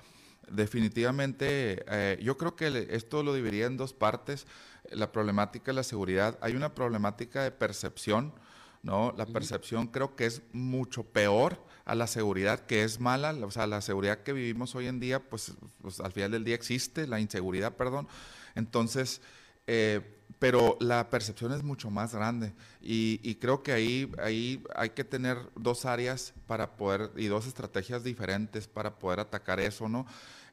Definitivamente, 0.50 1.84
eh, 1.88 2.20
yo 2.22 2.38
creo 2.38 2.56
que 2.56 2.88
esto 2.92 3.24
lo 3.24 3.34
dividiría 3.34 3.66
en 3.66 3.78
dos 3.78 3.94
partes, 3.94 4.46
la 4.92 5.12
problemática 5.12 5.72
de 5.72 5.76
la 5.76 5.84
seguridad. 5.84 6.38
Hay 6.42 6.56
una 6.56 6.76
problemática 6.76 7.44
de 7.44 7.52
percepción, 7.52 8.34
¿no? 8.82 9.14
La 9.18 9.26
percepción 9.26 9.88
creo 9.88 10.16
que 10.16 10.26
es 10.26 10.42
mucho 10.52 11.04
peor 11.04 11.64
a 11.86 11.96
la 11.96 12.08
seguridad, 12.08 12.60
que 12.62 12.84
es 12.84 13.00
mala, 13.00 13.32
o 13.32 13.52
sea, 13.52 13.68
la 13.68 13.82
seguridad 13.82 14.24
que 14.24 14.34
vivimos 14.34 14.76
hoy 14.76 14.88
en 14.88 15.00
día, 15.00 15.20
pues, 15.20 15.54
pues 15.82 16.00
al 16.00 16.12
final 16.12 16.32
del 16.32 16.44
día 16.44 16.56
existe, 16.56 17.08
la 17.08 17.20
inseguridad, 17.20 17.76
perdón. 17.76 18.08
Entonces, 18.56 19.22
eh, 19.68 20.02
pero 20.44 20.76
la 20.82 21.10
percepción 21.10 21.54
es 21.54 21.64
mucho 21.64 21.90
más 21.90 22.14
grande 22.14 22.52
y, 22.82 23.36
creo 23.36 23.64
que 23.64 23.72
ahí, 23.72 24.12
ahí 24.22 24.62
hay 24.76 24.90
que 24.90 25.06
tener 25.06 25.38
dos 25.56 25.86
áreas 25.86 26.34
para 26.48 26.76
poder 26.76 27.12
y 27.16 27.28
dos 27.28 27.48
estrategias 27.48 28.04
diferentes 28.04 28.68
para 28.68 29.00
poder 29.00 29.22
atacar 29.22 29.62
eso, 29.62 29.88
¿no? 29.88 30.06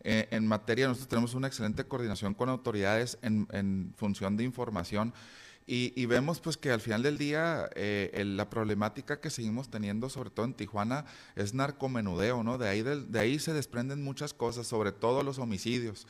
Eh, 0.05 0.29
en 0.31 0.47
materia, 0.47 0.87
nosotros 0.87 1.09
tenemos 1.09 1.35
una 1.35 1.49
excelente 1.49 1.83
coordinación 1.83 2.35
con 2.35 2.49
autoridades 2.49 3.19
en, 3.21 3.49
en 3.51 3.93
función 3.97 4.37
de 4.37 4.45
información 4.45 5.13
y, 5.73 6.07
vemos 6.07 6.41
pues 6.41 6.57
que 6.57 6.73
al 6.73 6.81
final 6.81 7.03
del 7.05 7.17
día 7.17 7.71
eh, 7.77 8.25
la 8.27 8.51
problemática 8.51 9.21
que 9.21 9.31
seguimos 9.31 9.71
teniendo, 9.71 10.09
sobre 10.09 10.31
todo 10.31 10.47
en 10.47 10.55
Tijuana, 10.55 11.05
es 11.37 11.55
narcomenudeo, 11.55 12.43
¿no? 12.43 12.59
De 12.59 12.69
ahí, 12.69 12.83
de, 12.83 13.19
ahí 13.21 13.39
se 13.39 13.53
desprenden 13.53 14.03
muchas 14.03 14.35
cosas, 14.35 14.67
sobre 14.67 14.91
todo 14.91 15.23
los 15.23 15.39
homicidios. 15.39 16.09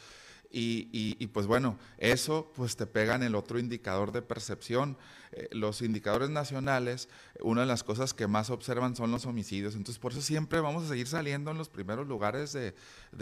Y, 0.52 1.26
pues 1.28 1.46
bueno, 1.46 1.78
eso 1.98 2.52
pues 2.56 2.76
te 2.76 2.86
pega 2.86 3.14
en 3.14 3.22
el 3.22 3.34
otro 3.34 3.58
indicador 3.58 4.10
de 4.12 4.22
percepción. 4.22 4.96
Eh, 5.32 5.48
los 5.52 5.80
indicadores 5.80 6.28
nacionales, 6.28 7.08
una 7.40 7.60
de 7.60 7.68
las 7.68 7.84
cosas 7.84 8.14
que 8.14 8.26
más 8.26 8.50
observan 8.50 8.96
son 8.96 9.12
los 9.12 9.26
homicidios. 9.26 9.74
Entonces 9.74 10.00
por 10.00 10.12
eso 10.12 10.22
siempre 10.22 10.60
vamos 10.60 10.84
a 10.84 10.88
seguir 10.88 11.06
saliendo 11.06 11.52
en 11.52 11.58
los 11.58 11.68
primeros 11.68 12.08
lugares 12.08 12.52
de, 12.52 12.74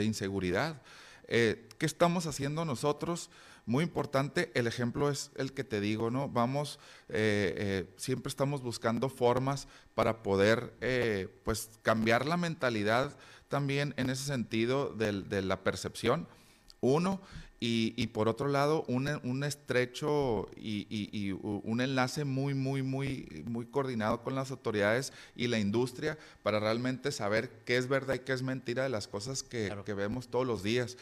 inseguridad. 0.03 0.81
Eh, 1.27 1.69
¿Qué 1.77 1.85
estamos 1.85 2.27
haciendo 2.27 2.65
nosotros? 2.65 3.29
Muy 3.67 3.85
importante, 3.85 4.51
el 4.55 4.67
ejemplo 4.67 5.11
es 5.11 5.31
el 5.37 5.53
que 5.53 5.63
te 5.63 5.83
digo, 5.83 6.11
¿no? 6.11 6.31
Vamos, 6.31 6.81
eh, 7.11 7.93
siempre 7.99 8.31
estamos 8.31 8.63
buscando 8.63 9.11
formas 9.11 9.69
para 9.95 10.23
poder, 10.23 10.73
pues, 11.45 11.69
cambiar 11.83 12.25
la 12.25 12.39
mentalidad 12.39 13.15
también 13.49 13.95
en 13.97 14.11
ese 14.11 14.25
sentido 14.25 14.95
de, 14.95 15.43
la 15.43 15.63
percepción, 15.63 16.29
uno, 16.81 17.21
y, 17.61 18.07
por 18.09 18.29
otro 18.29 18.47
lado, 18.47 18.85
un, 18.87 19.43
estrecho 19.43 20.49
y, 20.57 20.87
y, 20.91 21.33
un 21.33 21.81
enlace 21.81 22.25
muy, 22.25 22.55
muy, 22.55 22.85
muy, 22.85 23.43
muy 23.47 23.67
coordinado 23.67 24.23
con 24.23 24.37
las 24.37 24.53
autoridades 24.53 25.13
y 25.35 25.49
la 25.49 25.59
industria 25.59 26.19
para 26.45 26.61
realmente 26.61 27.11
saber 27.11 27.51
qué 27.65 27.77
es 27.77 27.89
verdad 27.89 28.15
y 28.15 28.19
qué 28.21 28.33
es 28.33 28.43
mentira 28.43 28.85
de 28.85 28.91
las 28.91 29.09
cosas 29.09 29.43
que, 29.43 29.75
que 29.85 29.95
vemos 29.95 30.29
todos 30.29 30.47
los 30.47 30.63
días. 30.63 30.97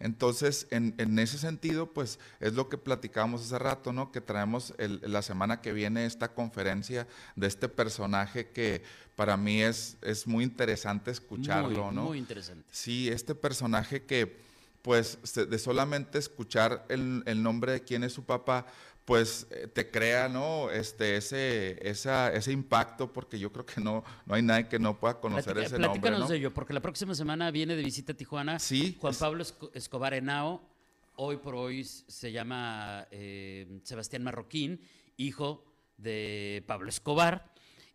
Entonces, 0.00 0.66
en, 0.70 1.18
ese 1.18 1.38
sentido, 1.38 1.86
pues 1.86 2.18
es 2.40 2.54
lo 2.54 2.68
que 2.68 2.76
platicábamos 2.76 3.40
hace 3.42 3.58
rato, 3.58 3.92
¿no? 3.92 4.10
Que 4.10 4.20
traemos 4.20 4.74
la 4.76 5.22
semana 5.22 5.62
que 5.62 5.72
viene 5.72 6.04
esta 6.04 6.34
conferencia 6.34 7.06
de 7.36 7.46
este 7.46 7.68
personaje 7.68 8.48
que 8.48 8.82
para 9.14 9.36
mí 9.36 9.62
es, 9.62 9.96
es 10.02 10.26
muy 10.26 10.44
interesante 10.44 11.12
escucharlo, 11.12 11.92
¿no? 11.92 12.06
Muy 12.06 12.18
interesante. 12.18 12.64
Sí, 12.72 13.08
este 13.08 13.36
personaje 13.36 14.02
que, 14.02 14.36
pues, 14.82 15.18
de 15.34 15.58
solamente 15.58 16.18
escuchar 16.18 16.84
el, 16.88 17.22
el 17.26 17.42
nombre 17.42 17.72
de 17.72 17.82
quién 17.82 18.04
es 18.04 18.12
su 18.12 18.24
papá, 18.24 18.66
pues 19.04 19.46
eh, 19.50 19.66
te 19.66 19.90
crea, 19.90 20.28
¿no? 20.28 20.70
Este, 20.70 21.16
ese, 21.16 21.78
esa, 21.88 22.32
ese 22.32 22.52
impacto, 22.52 23.12
porque 23.12 23.38
yo 23.38 23.52
creo 23.52 23.66
que 23.66 23.80
no, 23.80 24.04
no 24.26 24.34
hay 24.34 24.42
nadie 24.42 24.68
que 24.68 24.78
no 24.78 24.98
pueda 24.98 25.20
conocer 25.20 25.58
ese 25.58 25.78
nombre. 25.78 26.00
Platícanos 26.00 26.28
de 26.28 26.36
ello, 26.36 26.54
porque 26.54 26.72
la 26.72 26.80
próxima 26.80 27.14
semana 27.14 27.50
viene 27.50 27.74
de 27.74 27.82
visita 27.82 28.12
a 28.12 28.16
Tijuana 28.16 28.58
sí, 28.58 28.96
Juan 29.00 29.14
Pablo 29.14 29.44
Escobar 29.74 30.14
Henao, 30.14 30.62
hoy 31.16 31.36
por 31.38 31.54
hoy 31.54 31.84
se 31.84 32.32
llama 32.32 33.06
eh, 33.10 33.80
Sebastián 33.82 34.22
Marroquín, 34.22 34.80
hijo 35.16 35.64
de 35.96 36.64
Pablo 36.66 36.88
Escobar. 36.88 37.51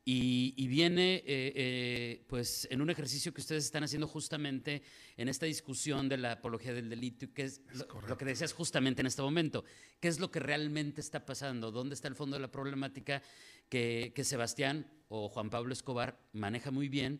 Y, 0.10 0.68
viene 0.70 1.16
eh, 1.16 1.24
eh, 1.26 2.24
pues 2.28 2.66
en 2.72 2.82
un 2.82 2.90
ejercicio 2.90 3.34
que 3.34 3.42
ustedes 3.42 3.66
están 3.66 3.84
haciendo 3.84 4.08
justamente 4.08 4.82
en 5.18 5.28
esta 5.28 5.46
discusión 5.46 6.08
de 6.08 6.16
la 6.16 6.32
apología 6.32 6.74
del 6.74 6.90
delito, 6.90 7.34
que 7.34 7.44
es, 7.44 7.60
lo, 7.74 8.18
que 8.18 8.24
decías 8.24 8.54
justamente 8.54 9.02
en 9.02 9.08
este 9.08 9.22
momento, 9.22 9.66
qué 10.00 10.08
es 10.08 10.22
lo 10.22 10.32
que 10.32 10.40
realmente 10.40 11.02
está 11.02 11.26
pasando, 11.26 11.72
dónde 11.72 11.94
está 11.94 12.08
el 12.08 12.16
fondo 12.16 12.38
de 12.38 12.42
la 12.42 12.50
problemática 12.50 13.22
que, 13.68 14.14
Sebastián 14.24 14.90
o 15.10 15.28
Juan 15.28 15.50
Pablo 15.50 15.74
Escobar 15.74 16.18
maneja 16.32 16.72
muy 16.72 16.88
bien. 16.88 17.20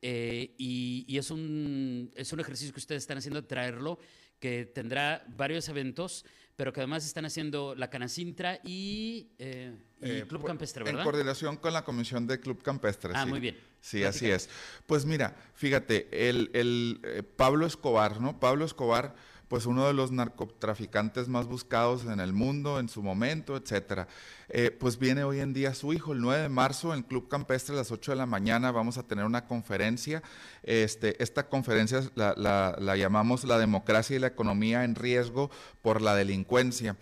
Eh, 0.00 0.54
y, 0.56 1.04
y, 1.06 1.18
es, 1.18 1.30
un, 1.30 2.12
es 2.16 2.32
un 2.32 2.40
ejercicio 2.40 2.72
que 2.72 2.80
ustedes 2.80 3.02
están 3.02 3.18
haciendo 3.18 3.42
de 3.42 3.46
traerlo, 3.46 3.98
que 4.42 4.66
tendrá 4.66 5.24
varios 5.36 5.68
eventos 5.68 6.24
pero 6.56 6.72
que 6.72 6.80
además 6.80 7.06
están 7.06 7.24
haciendo 7.24 7.74
la 7.74 7.88
Canacintra 7.88 8.60
y, 8.62 9.30
eh, 9.38 9.74
eh, 10.02 10.24
Club 10.28 10.44
Campestre, 10.44 10.84
¿verdad? 10.84 11.00
En 11.00 11.04
coordinación 11.04 11.56
con 11.56 11.72
la 11.72 11.82
comisión 11.82 12.26
de 12.26 12.38
Club 12.40 12.62
Campestre. 12.62 13.12
Ah, 13.14 13.24
muy 13.24 13.40
bien. 13.40 13.56
Sí, 13.80 14.04
así 14.04 14.30
es. 14.30 14.50
Pues 14.86 15.06
mira, 15.06 15.34
fíjate, 15.54 16.28
el, 16.28 16.50
el 16.52 17.00
eh, 17.04 17.22
Pablo 17.22 17.66
Escobar, 17.66 18.20
¿no? 18.20 18.38
Pablo 18.38 18.66
Escobar 18.66 19.14
pues 19.52 19.66
uno 19.66 19.86
de 19.86 19.92
los 19.92 20.12
narcotraficantes 20.12 21.28
más 21.28 21.46
buscados 21.46 22.06
en 22.06 22.20
el 22.20 22.32
mundo 22.32 22.80
en 22.80 22.88
su 22.88 23.02
momento, 23.02 23.54
etcétera. 23.54 24.08
Eh, 24.48 24.70
pues 24.70 24.98
viene 24.98 25.24
hoy 25.24 25.40
en 25.40 25.52
día 25.52 25.74
su 25.74 25.92
hijo, 25.92 26.14
el 26.14 26.22
9 26.22 26.44
de 26.44 26.48
marzo, 26.48 26.94
en 26.94 27.02
Club 27.02 27.28
Campestre 27.28 27.74
a 27.74 27.76
las 27.76 27.92
8 27.92 28.12
de 28.12 28.16
la 28.16 28.24
mañana 28.24 28.70
vamos 28.70 28.96
a 28.96 29.02
tener 29.02 29.26
una 29.26 29.44
conferencia. 29.44 30.22
Este, 30.62 31.22
esta 31.22 31.50
conferencia 31.50 32.00
la, 32.14 32.96
llamamos 32.96 33.44
La 33.44 33.58
democracia 33.58 34.16
y 34.16 34.20
la 34.20 34.28
economía 34.28 34.84
en 34.84 34.94
riesgo 34.94 35.50
por 35.82 36.00
la 36.00 36.14
delincuencia. 36.14 36.96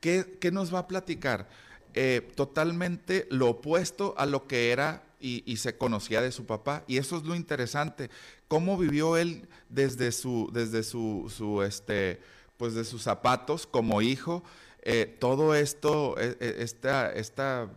¿Qué, 0.00 0.38
nos 0.52 0.74
va 0.74 0.78
a 0.78 0.88
platicar? 0.88 1.50
Eh, 1.92 2.26
totalmente 2.34 3.26
lo 3.28 3.50
opuesto 3.50 4.14
a 4.16 4.24
lo 4.24 4.46
que 4.46 4.72
era 4.72 5.02
y, 5.20 5.56
se 5.56 5.76
conocía 5.76 6.20
de 6.20 6.32
su 6.32 6.46
papá. 6.46 6.84
Y 6.86 6.98
eso 6.98 7.16
es 7.16 7.24
lo 7.24 7.34
interesante, 7.34 8.10
cómo 8.48 8.76
vivió 8.76 9.16
él 9.16 9.48
desde 9.68 10.12
su, 10.12 10.50
desde 10.52 10.82
su, 10.82 11.32
su 11.34 11.62
este, 11.62 12.20
pues 12.56 12.74
de 12.74 12.84
sus 12.84 13.02
zapatos 13.02 13.66
como 13.66 14.02
hijo, 14.02 14.42
eh, 14.82 15.16
todo 15.18 15.54
esto, 15.54 16.16
e, 16.18 16.36
e, 16.40 16.62
esta, 16.62 17.12
esta, 17.12 17.70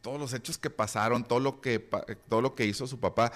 todos 0.00 0.18
los 0.18 0.32
hechos 0.34 0.58
que 0.58 0.70
pasaron, 0.70 1.24
todo 1.24 1.40
lo 1.40 1.60
que, 1.60 1.78
todo 2.28 2.40
lo 2.40 2.54
que 2.54 2.66
hizo 2.66 2.86
su 2.86 2.98
papá. 2.98 3.32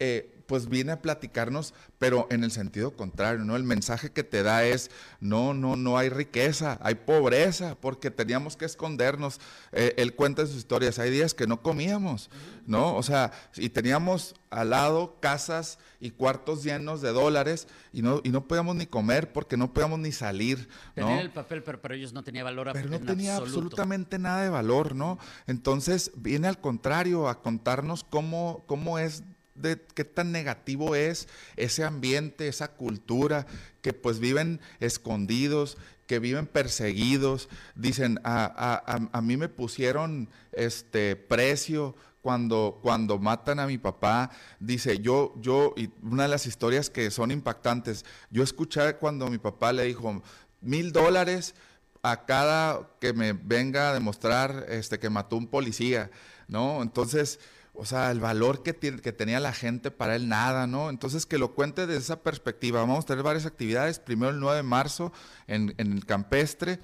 Eh, 0.00 0.37
pues 0.48 0.70
viene 0.70 0.92
a 0.92 1.02
platicarnos, 1.02 1.74
pero 1.98 2.26
en 2.30 2.42
el 2.42 2.50
sentido 2.50 2.96
contrario, 2.96 3.44
¿no? 3.44 3.54
El 3.54 3.64
mensaje 3.64 4.10
que 4.10 4.24
te 4.24 4.42
da 4.42 4.64
es, 4.64 4.90
no, 5.20 5.52
no, 5.52 5.76
no 5.76 5.98
hay 5.98 6.08
riqueza, 6.08 6.78
hay 6.80 6.94
pobreza, 6.94 7.76
porque 7.78 8.10
teníamos 8.10 8.56
que 8.56 8.64
escondernos. 8.64 9.40
Eh, 9.72 9.92
él 9.98 10.14
cuenta 10.14 10.40
en 10.40 10.48
sus 10.48 10.56
historias, 10.56 10.98
hay 10.98 11.10
días 11.10 11.34
que 11.34 11.46
no 11.46 11.60
comíamos, 11.60 12.30
¿no? 12.66 12.96
O 12.96 13.02
sea, 13.02 13.32
y 13.56 13.68
teníamos 13.68 14.34
al 14.48 14.70
lado 14.70 15.18
casas 15.20 15.78
y 16.00 16.12
cuartos 16.12 16.64
llenos 16.64 17.02
de 17.02 17.12
dólares 17.12 17.68
y 17.92 18.00
no, 18.00 18.22
y 18.24 18.30
no 18.30 18.48
podíamos 18.48 18.74
ni 18.74 18.86
comer 18.86 19.34
porque 19.34 19.58
no 19.58 19.74
podíamos 19.74 19.98
ni 19.98 20.12
salir. 20.12 20.70
¿no? 20.96 21.20
el 21.20 21.30
papel, 21.30 21.62
pero 21.62 21.82
para 21.82 21.94
ellos 21.94 22.14
no 22.14 22.24
tenía 22.24 22.42
valor. 22.42 22.70
Pero 22.72 22.88
no 22.88 23.00
tenía 23.00 23.36
absolutamente 23.36 24.18
nada 24.18 24.44
de 24.44 24.48
valor, 24.48 24.94
¿no? 24.94 25.18
Entonces 25.46 26.10
viene 26.16 26.48
al 26.48 26.58
contrario 26.58 27.28
a 27.28 27.42
contarnos 27.42 28.02
cómo, 28.02 28.64
cómo 28.66 28.98
es 28.98 29.24
de 29.60 29.80
qué 29.94 30.04
tan 30.04 30.32
negativo 30.32 30.94
es 30.94 31.28
ese 31.56 31.84
ambiente, 31.84 32.48
esa 32.48 32.68
cultura, 32.68 33.46
que 33.82 33.92
pues 33.92 34.18
viven 34.18 34.60
escondidos, 34.80 35.78
que 36.06 36.18
viven 36.18 36.46
perseguidos. 36.46 37.48
Dicen, 37.74 38.18
a, 38.24 39.20
mí 39.22 39.36
me 39.36 39.48
pusieron 39.48 40.28
este 40.52 41.16
precio 41.16 41.94
cuando, 42.22 42.80
cuando 42.82 43.18
matan 43.18 43.60
a 43.60 43.66
mi 43.66 43.78
papá. 43.78 44.30
Dice, 44.58 44.98
yo, 44.98 45.34
yo, 45.40 45.74
y 45.76 45.90
una 46.02 46.24
de 46.24 46.30
las 46.30 46.46
historias 46.46 46.90
que 46.90 47.10
son 47.10 47.30
impactantes, 47.30 48.04
yo 48.30 48.42
escuché 48.42 48.96
cuando 48.96 49.28
mi 49.28 49.38
papá 49.38 49.72
le 49.72 49.84
dijo, 49.84 50.22
mil 50.60 50.92
dólares 50.92 51.54
a 52.02 52.24
cada 52.24 52.90
que 53.00 53.12
me 53.12 53.32
venga 53.32 53.90
a 53.90 53.94
demostrar 53.94 54.66
este, 54.68 54.98
que 54.98 55.10
mató 55.10 55.36
un 55.36 55.46
policía, 55.46 56.10
¿no? 56.46 56.82
Entonces, 56.82 57.38
o 57.80 57.84
sea, 57.84 58.10
el 58.10 58.18
valor 58.18 58.64
que, 58.64 58.74
que, 58.74 59.12
tenía 59.12 59.38
la 59.38 59.52
gente 59.52 59.92
para 59.92 60.16
él, 60.16 60.28
nada, 60.28 60.66
¿no? 60.66 60.90
Entonces, 60.90 61.26
que 61.26 61.38
lo 61.38 61.54
cuente 61.54 61.86
desde 61.86 62.00
esa 62.00 62.22
perspectiva. 62.24 62.80
Vamos 62.80 63.04
a 63.04 63.06
tener 63.06 63.22
varias 63.22 63.46
actividades. 63.46 64.00
Primero, 64.00 64.32
el 64.32 64.40
9 64.40 64.56
de 64.56 64.62
marzo 64.64 65.12
en, 65.46 65.74
el 65.78 66.04
campestre. 66.04 66.80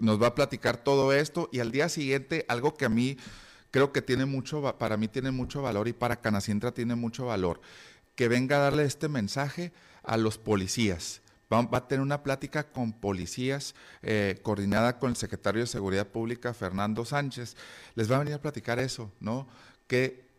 nos 0.00 0.22
va 0.22 0.28
a 0.28 0.34
platicar 0.36 0.76
todo 0.76 1.12
esto 1.12 1.48
y 1.50 1.58
al 1.58 1.72
día 1.72 1.88
siguiente 1.88 2.46
algo 2.48 2.74
que 2.74 2.84
a 2.84 2.88
mí 2.88 3.16
creo 3.72 3.90
que 3.92 4.00
tiene 4.00 4.26
mucho, 4.26 4.62
para 4.78 4.96
mí 4.96 5.08
tiene 5.08 5.32
mucho 5.32 5.60
valor 5.60 5.88
y 5.88 5.92
para 5.92 6.20
Canacintra 6.20 6.72
tiene 6.72 6.94
mucho 6.94 7.26
valor, 7.26 7.60
que 8.14 8.28
venga 8.28 8.58
a 8.58 8.60
darle 8.60 8.84
este 8.84 9.08
mensaje 9.08 9.72
a 10.04 10.16
los 10.16 10.38
policías. 10.38 11.20
Va, 11.52 11.66
a 11.72 11.88
tener 11.88 12.00
una 12.00 12.22
plática 12.22 12.62
con 12.70 12.92
policías 12.92 13.74
eh, 14.02 14.38
coordinada 14.42 15.00
con 15.00 15.10
el 15.10 15.16
secretario 15.16 15.62
de 15.62 15.66
Seguridad 15.66 16.06
Pública, 16.06 16.54
Fernando 16.54 17.04
Sánchez. 17.04 17.56
Les 17.96 18.08
va 18.08 18.16
a 18.16 18.18
venir 18.20 18.34
a 18.34 18.40
platicar 18.40 18.78
eso, 18.78 19.10
¿no? 19.18 19.48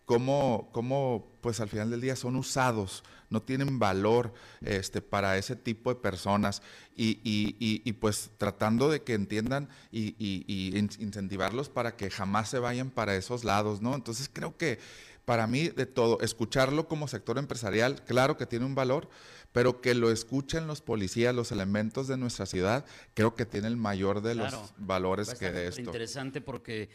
Cómo, 0.10 0.70
cómo, 0.72 1.38
pues 1.40 1.60
al 1.60 1.70
final 1.70 1.92
del 1.92 2.02
día 2.02 2.16
son 2.16 2.36
usados, 2.36 3.04
no 3.30 3.44
tienen 3.44 3.78
valor 3.78 4.34
este, 4.62 5.04
para 5.04 5.38
ese 5.38 5.56
tipo 5.56 5.94
de 5.94 6.00
personas 6.00 6.64
y, 6.96 7.20
y, 7.24 7.94
pues 7.94 8.32
tratando 8.40 8.90
de 8.90 9.04
que 9.04 9.14
entiendan 9.14 9.70
y, 9.92 10.76
incentivarlos 10.98 11.70
para 11.70 11.96
que 11.96 12.10
jamás 12.10 12.50
se 12.50 12.58
vayan 12.58 12.90
para 12.90 13.16
esos 13.16 13.44
lados, 13.44 13.84
¿no? 13.84 13.94
Entonces 13.94 14.32
creo 14.34 14.58
que 14.58 14.80
para 15.26 15.46
mí 15.46 15.70
de 15.70 15.86
todo, 15.86 16.20
escucharlo 16.22 16.88
como 16.88 17.08
sector 17.08 17.38
empresarial, 17.38 18.04
claro 18.04 18.36
que 18.36 18.48
tiene 18.48 18.66
un 18.66 18.74
valor, 18.74 19.10
pero 19.52 19.80
que 19.80 19.94
lo 19.94 20.10
escuchen 20.10 20.66
los 20.66 20.82
policías, 20.82 21.36
los 21.36 21.52
elementos 21.52 22.08
de 22.08 22.18
nuestra 22.18 22.48
ciudad, 22.48 22.84
creo 23.14 23.36
que 23.36 23.46
tiene 23.46 23.68
el 23.68 23.78
mayor 23.78 24.24
de 24.24 24.34
los 24.34 24.74
valores 24.78 25.36
que 25.36 25.52
de 25.52 25.68
esto. 25.68 25.82
Interesante 25.82 26.42
porque 26.42 26.90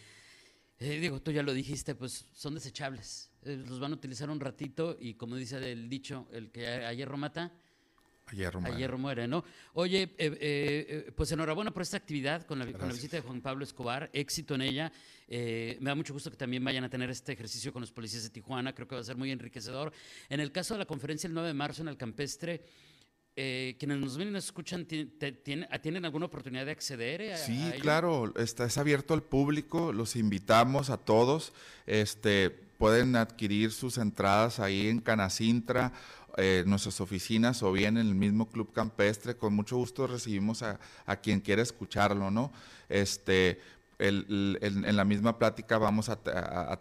eh, 0.85 1.01
digo, 1.01 1.21
tú 1.21 1.31
ya 1.31 1.43
lo 1.43 1.53
dijiste, 1.53 1.95
pues 1.95 2.27
son 2.33 2.55
desechables. 2.55 3.31
Eh, 3.45 3.63
los 3.67 3.81
van 3.81 3.93
a 3.93 3.95
utilizar 3.95 4.31
un 4.31 4.41
ratito 4.41 4.97
y 5.01 5.15
como 5.15 5.37
dice 5.37 5.57
el 5.71 5.89
dicho, 5.89 6.27
el 6.33 6.51
que 6.51 6.67
ayer 6.67 7.09
mata, 7.17 7.53
Ayer 8.27 8.97
muere. 8.97 9.29
¿no? 9.29 9.45
Oye, 9.75 10.15
eh, 10.17 11.13
pues 11.15 11.31
enhorabuena 11.33 11.71
por 11.73 11.83
esta 11.83 11.99
actividad 11.99 12.47
con 12.47 12.59
la, 12.59 12.65
visita 12.65 13.19
de 13.19 13.23
Juan 13.23 13.43
Pablo 13.43 13.65
Escobar, 13.65 14.09
éxito 14.15 14.55
en 14.55 14.63
ella. 14.63 14.91
me 15.29 15.79
da 15.79 15.95
mucho 15.95 16.15
gusto 16.15 16.31
que 16.31 16.37
también 16.37 16.65
vayan 16.65 16.85
a 16.85 16.89
tener 16.89 17.11
este 17.11 17.33
ejercicio 17.33 17.71
con 17.71 17.83
los 17.83 17.93
policías 17.93 18.23
de 18.23 18.31
Tijuana, 18.31 18.75
creo 18.75 18.89
que 18.89 18.95
va 18.95 19.03
a 19.03 19.05
ser 19.05 19.19
muy 19.19 19.31
enriquecedor. 19.31 19.93
En 20.31 20.41
el 20.41 20.53
caso 20.53 20.73
de 20.73 20.79
la 20.79 20.87
conferencia 20.87 21.29
el 21.29 21.35
9 21.35 21.49
de 21.49 21.55
marzo 21.55 21.83
en 21.83 21.89
el 21.89 21.99
campestre, 21.99 22.65
eh, 23.37 23.75
quienes 23.79 23.99
nos 23.99 24.17
ven 24.17 24.29
y 24.29 24.31
nos 24.31 24.45
escuchan, 24.45 24.87
¿tienen, 24.87 26.05
alguna 26.05 26.27
oportunidad 26.27 26.67
de 26.67 26.73
acceder? 26.73 27.37
sí, 27.37 27.73
claro, 27.81 28.33
está, 28.37 28.65
es 28.65 28.79
abierto 28.79 29.13
al 29.13 29.23
público, 29.25 29.93
los 29.93 30.15
invitamos 30.15 30.89
a 30.91 30.99
todos. 30.99 31.53
Este, 31.87 32.51
pueden 32.51 33.17
adquirir 33.17 33.73
sus 33.73 33.99
entradas 33.99 34.61
ahí 34.61 34.89
en 34.89 35.01
Canacintra, 35.01 35.93
eh, 36.37 36.63
nuestras 36.67 37.01
oficinas 37.01 37.63
o 37.65 37.73
bien 37.73 37.97
en 37.97 38.07
el 38.07 38.15
mismo 38.15 38.49
Club 38.49 38.73
Campestre. 38.73 39.37
Con 39.37 39.55
mucho 39.55 39.77
gusto 39.77 40.07
recibimos 40.07 40.63
a, 40.63 40.79
a 41.05 41.17
quien 41.17 41.41
quiera 41.41 41.63
escucharlo, 41.63 42.31
¿no? 42.31 42.53
Este, 42.89 43.61
en 43.99 44.97
la 44.97 45.05
misma 45.05 45.39
plática 45.39 45.79
vamos 45.79 46.09
a, 46.09 46.17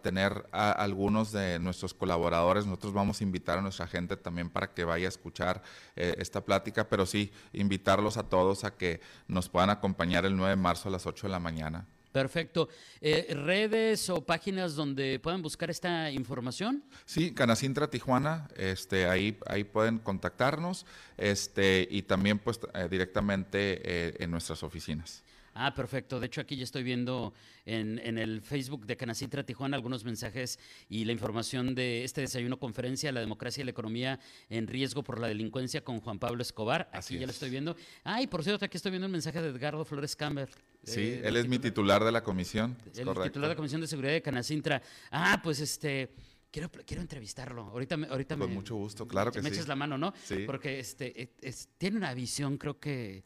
tener 0.02 0.46
a 0.52 0.72
algunos 0.72 1.32
de 1.32 1.58
nuestros 1.58 1.94
colaboradores, 1.94 2.66
nosotros 2.66 2.92
vamos 2.92 3.20
a 3.20 3.24
invitar 3.24 3.58
a 3.58 3.62
nuestra 3.62 3.86
gente 3.86 4.16
también 4.16 4.50
para 4.50 4.72
que 4.72 4.84
vaya 4.84 5.06
a 5.06 5.08
escuchar 5.08 5.62
eh, 5.96 6.14
esta 6.18 6.44
plática, 6.44 6.88
pero 6.88 7.06
sí, 7.06 7.32
invitarlos 7.52 8.16
a 8.16 8.24
todos 8.24 8.64
a 8.64 8.76
que 8.76 9.00
nos 9.28 9.48
puedan 9.48 9.70
acompañar 9.70 10.24
el 10.24 10.36
9 10.36 10.50
de 10.50 10.56
marzo 10.56 10.88
a 10.88 10.92
las 10.92 11.06
8 11.06 11.26
de 11.26 11.30
la 11.30 11.40
mañana. 11.40 11.86
Perfecto. 12.12 12.68
Eh, 13.00 13.34
¿Redes 13.34 14.08
o 14.08 14.24
páginas 14.24 14.76
donde 14.76 15.18
puedan 15.18 15.42
buscar 15.42 15.68
esta 15.68 16.12
información? 16.12 16.84
Sí, 17.04 17.34
Canacintra 17.34 17.90
Tijuana, 17.90 18.48
este, 18.56 19.06
ahí, 19.06 19.36
ahí 19.46 19.64
pueden 19.64 19.98
contactarnos 19.98 20.86
este, 21.16 21.88
y 21.90 22.02
también 22.02 22.38
pues 22.38 22.60
eh, 22.72 22.86
directamente 22.88 24.22
en 24.22 24.30
nuestras 24.30 24.62
oficinas. 24.62 25.24
Ah, 25.54 25.72
perfecto. 25.72 26.18
De 26.18 26.26
hecho, 26.26 26.40
aquí 26.40 26.56
ya 26.56 26.64
estoy 26.64 26.82
viendo 26.82 27.32
en, 27.64 28.00
en, 28.00 28.18
el 28.18 28.42
Facebook 28.42 28.86
de 28.86 28.96
Canacitra 28.96 29.44
Tijuana 29.44 29.76
algunos 29.76 30.04
mensajes 30.04 30.58
y 30.88 31.04
la 31.04 31.12
información 31.12 31.74
de 31.76 32.02
este 32.02 32.22
desayuno 32.22 32.58
conferencia, 32.58 33.12
La 33.12 33.20
democracia 33.20 33.62
y 33.62 33.64
la 33.64 33.70
economía 33.70 34.18
en 34.50 34.66
riesgo 34.66 35.04
por 35.04 35.20
la 35.20 35.28
delincuencia 35.28 35.84
con 35.84 36.00
Juan 36.00 36.18
Pablo 36.18 36.42
Escobar. 36.42 36.90
Aquí 36.92 37.18
ya 37.18 37.26
lo 37.26 37.32
estoy 37.32 37.50
viendo. 37.50 37.76
Ah, 38.02 38.20
y 38.20 38.26
por 38.26 38.42
cierto, 38.42 38.64
aquí 38.64 38.76
estoy 38.76 38.90
viendo 38.90 39.06
un 39.06 39.12
mensaje 39.12 39.40
de 39.40 39.48
Edgardo 39.48 39.84
Flores 39.84 40.16
Camber. 40.16 40.48
Sí, 40.82 41.00
eh, 41.00 41.22
él 41.24 41.36
es 41.36 41.46
mi 41.46 41.58
titular 41.58 42.02
de 42.02 42.10
la 42.10 42.22
comisión. 42.22 42.76
El 42.86 43.06
titular 43.06 43.32
de 43.32 43.48
la 43.48 43.56
Comisión 43.56 43.80
de 43.80 43.86
Seguridad 43.86 44.12
de 44.12 44.22
Canacintra. 44.22 44.82
Ah, 45.10 45.40
pues 45.42 45.60
este... 45.60 46.10
Quiero, 46.50 46.70
quiero 46.70 47.02
entrevistarlo. 47.02 47.62
Ahorita, 47.62 47.96
ahorita 48.10 48.36
Con 48.36 48.54
mucho 48.54 48.76
gusto, 48.76 49.08
claro 49.08 49.32
que 49.32 49.40
sí. 49.40 49.42
Me 49.42 49.48
eches 49.48 49.66
la 49.66 49.74
mano, 49.74 49.98
¿no? 49.98 50.14
Sí. 50.22 50.44
Porque 50.46 50.78
este, 50.78 51.32
tiene 51.78 51.96
una 51.96 52.14
visión, 52.14 52.58
creo 52.58 52.78
que 52.78 53.24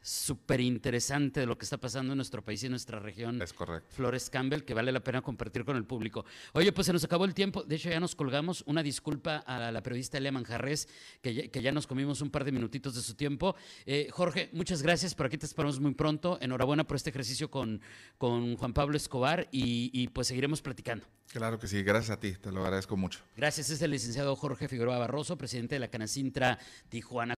súper 0.00 0.60
interesante 0.60 1.40
de 1.40 1.46
lo 1.46 1.58
que 1.58 1.64
está 1.64 1.78
pasando 1.78 2.12
en 2.12 2.16
nuestro 2.16 2.44
país 2.44 2.62
y 2.62 2.66
en 2.66 2.72
nuestra 2.72 2.98
región. 2.98 3.40
Es 3.42 3.52
correcto. 3.52 3.94
Flores 3.94 4.30
Campbell, 4.30 4.62
que 4.62 4.74
vale 4.74 4.92
la 4.92 5.00
pena 5.00 5.22
compartir 5.22 5.64
con 5.64 5.76
el 5.76 5.84
público. 5.84 6.24
Oye, 6.52 6.72
pues 6.72 6.86
se 6.86 6.92
nos 6.92 7.04
acabó 7.04 7.24
el 7.24 7.34
tiempo. 7.34 7.62
De 7.62 7.76
hecho, 7.76 7.90
ya 7.90 8.00
nos 8.00 8.14
colgamos. 8.14 8.62
Una 8.66 8.82
disculpa 8.82 9.38
a 9.38 9.70
la 9.70 9.82
periodista 9.82 10.18
Elia 10.18 10.32
Manjarres, 10.32 10.88
que 11.20 11.34
ya, 11.34 11.48
que 11.48 11.62
ya 11.62 11.72
nos 11.72 11.86
comimos 11.86 12.20
un 12.20 12.30
par 12.30 12.44
de 12.44 12.52
minutitos 12.52 12.94
de 12.94 13.02
su 13.02 13.14
tiempo. 13.14 13.56
Eh, 13.86 14.08
Jorge, 14.10 14.50
muchas 14.52 14.82
gracias. 14.82 15.14
Por 15.14 15.26
aquí 15.26 15.38
te 15.38 15.46
esperamos 15.46 15.80
muy 15.80 15.94
pronto. 15.94 16.38
Enhorabuena 16.40 16.84
por 16.84 16.96
este 16.96 17.10
ejercicio 17.10 17.50
con, 17.50 17.80
con 18.16 18.56
Juan 18.56 18.72
Pablo 18.72 18.96
Escobar 18.96 19.48
y, 19.50 19.90
y 19.92 20.08
pues 20.08 20.28
seguiremos 20.28 20.62
platicando. 20.62 21.06
Claro 21.28 21.58
que 21.58 21.66
sí. 21.66 21.82
Gracias 21.82 22.16
a 22.16 22.20
ti. 22.20 22.32
Te 22.32 22.50
lo 22.50 22.62
agradezzo 22.62 22.96
mucho. 22.96 23.20
Gracias. 23.36 23.70
Es 23.70 23.82
el 23.82 23.90
licenciado 23.90 24.34
Jorge 24.36 24.68
Figueroa 24.68 24.98
Barroso, 24.98 25.36
presidente 25.36 25.74
de 25.74 25.80
la 25.80 25.88
Canacintra 25.88 26.58
Tijuana. 26.88 27.37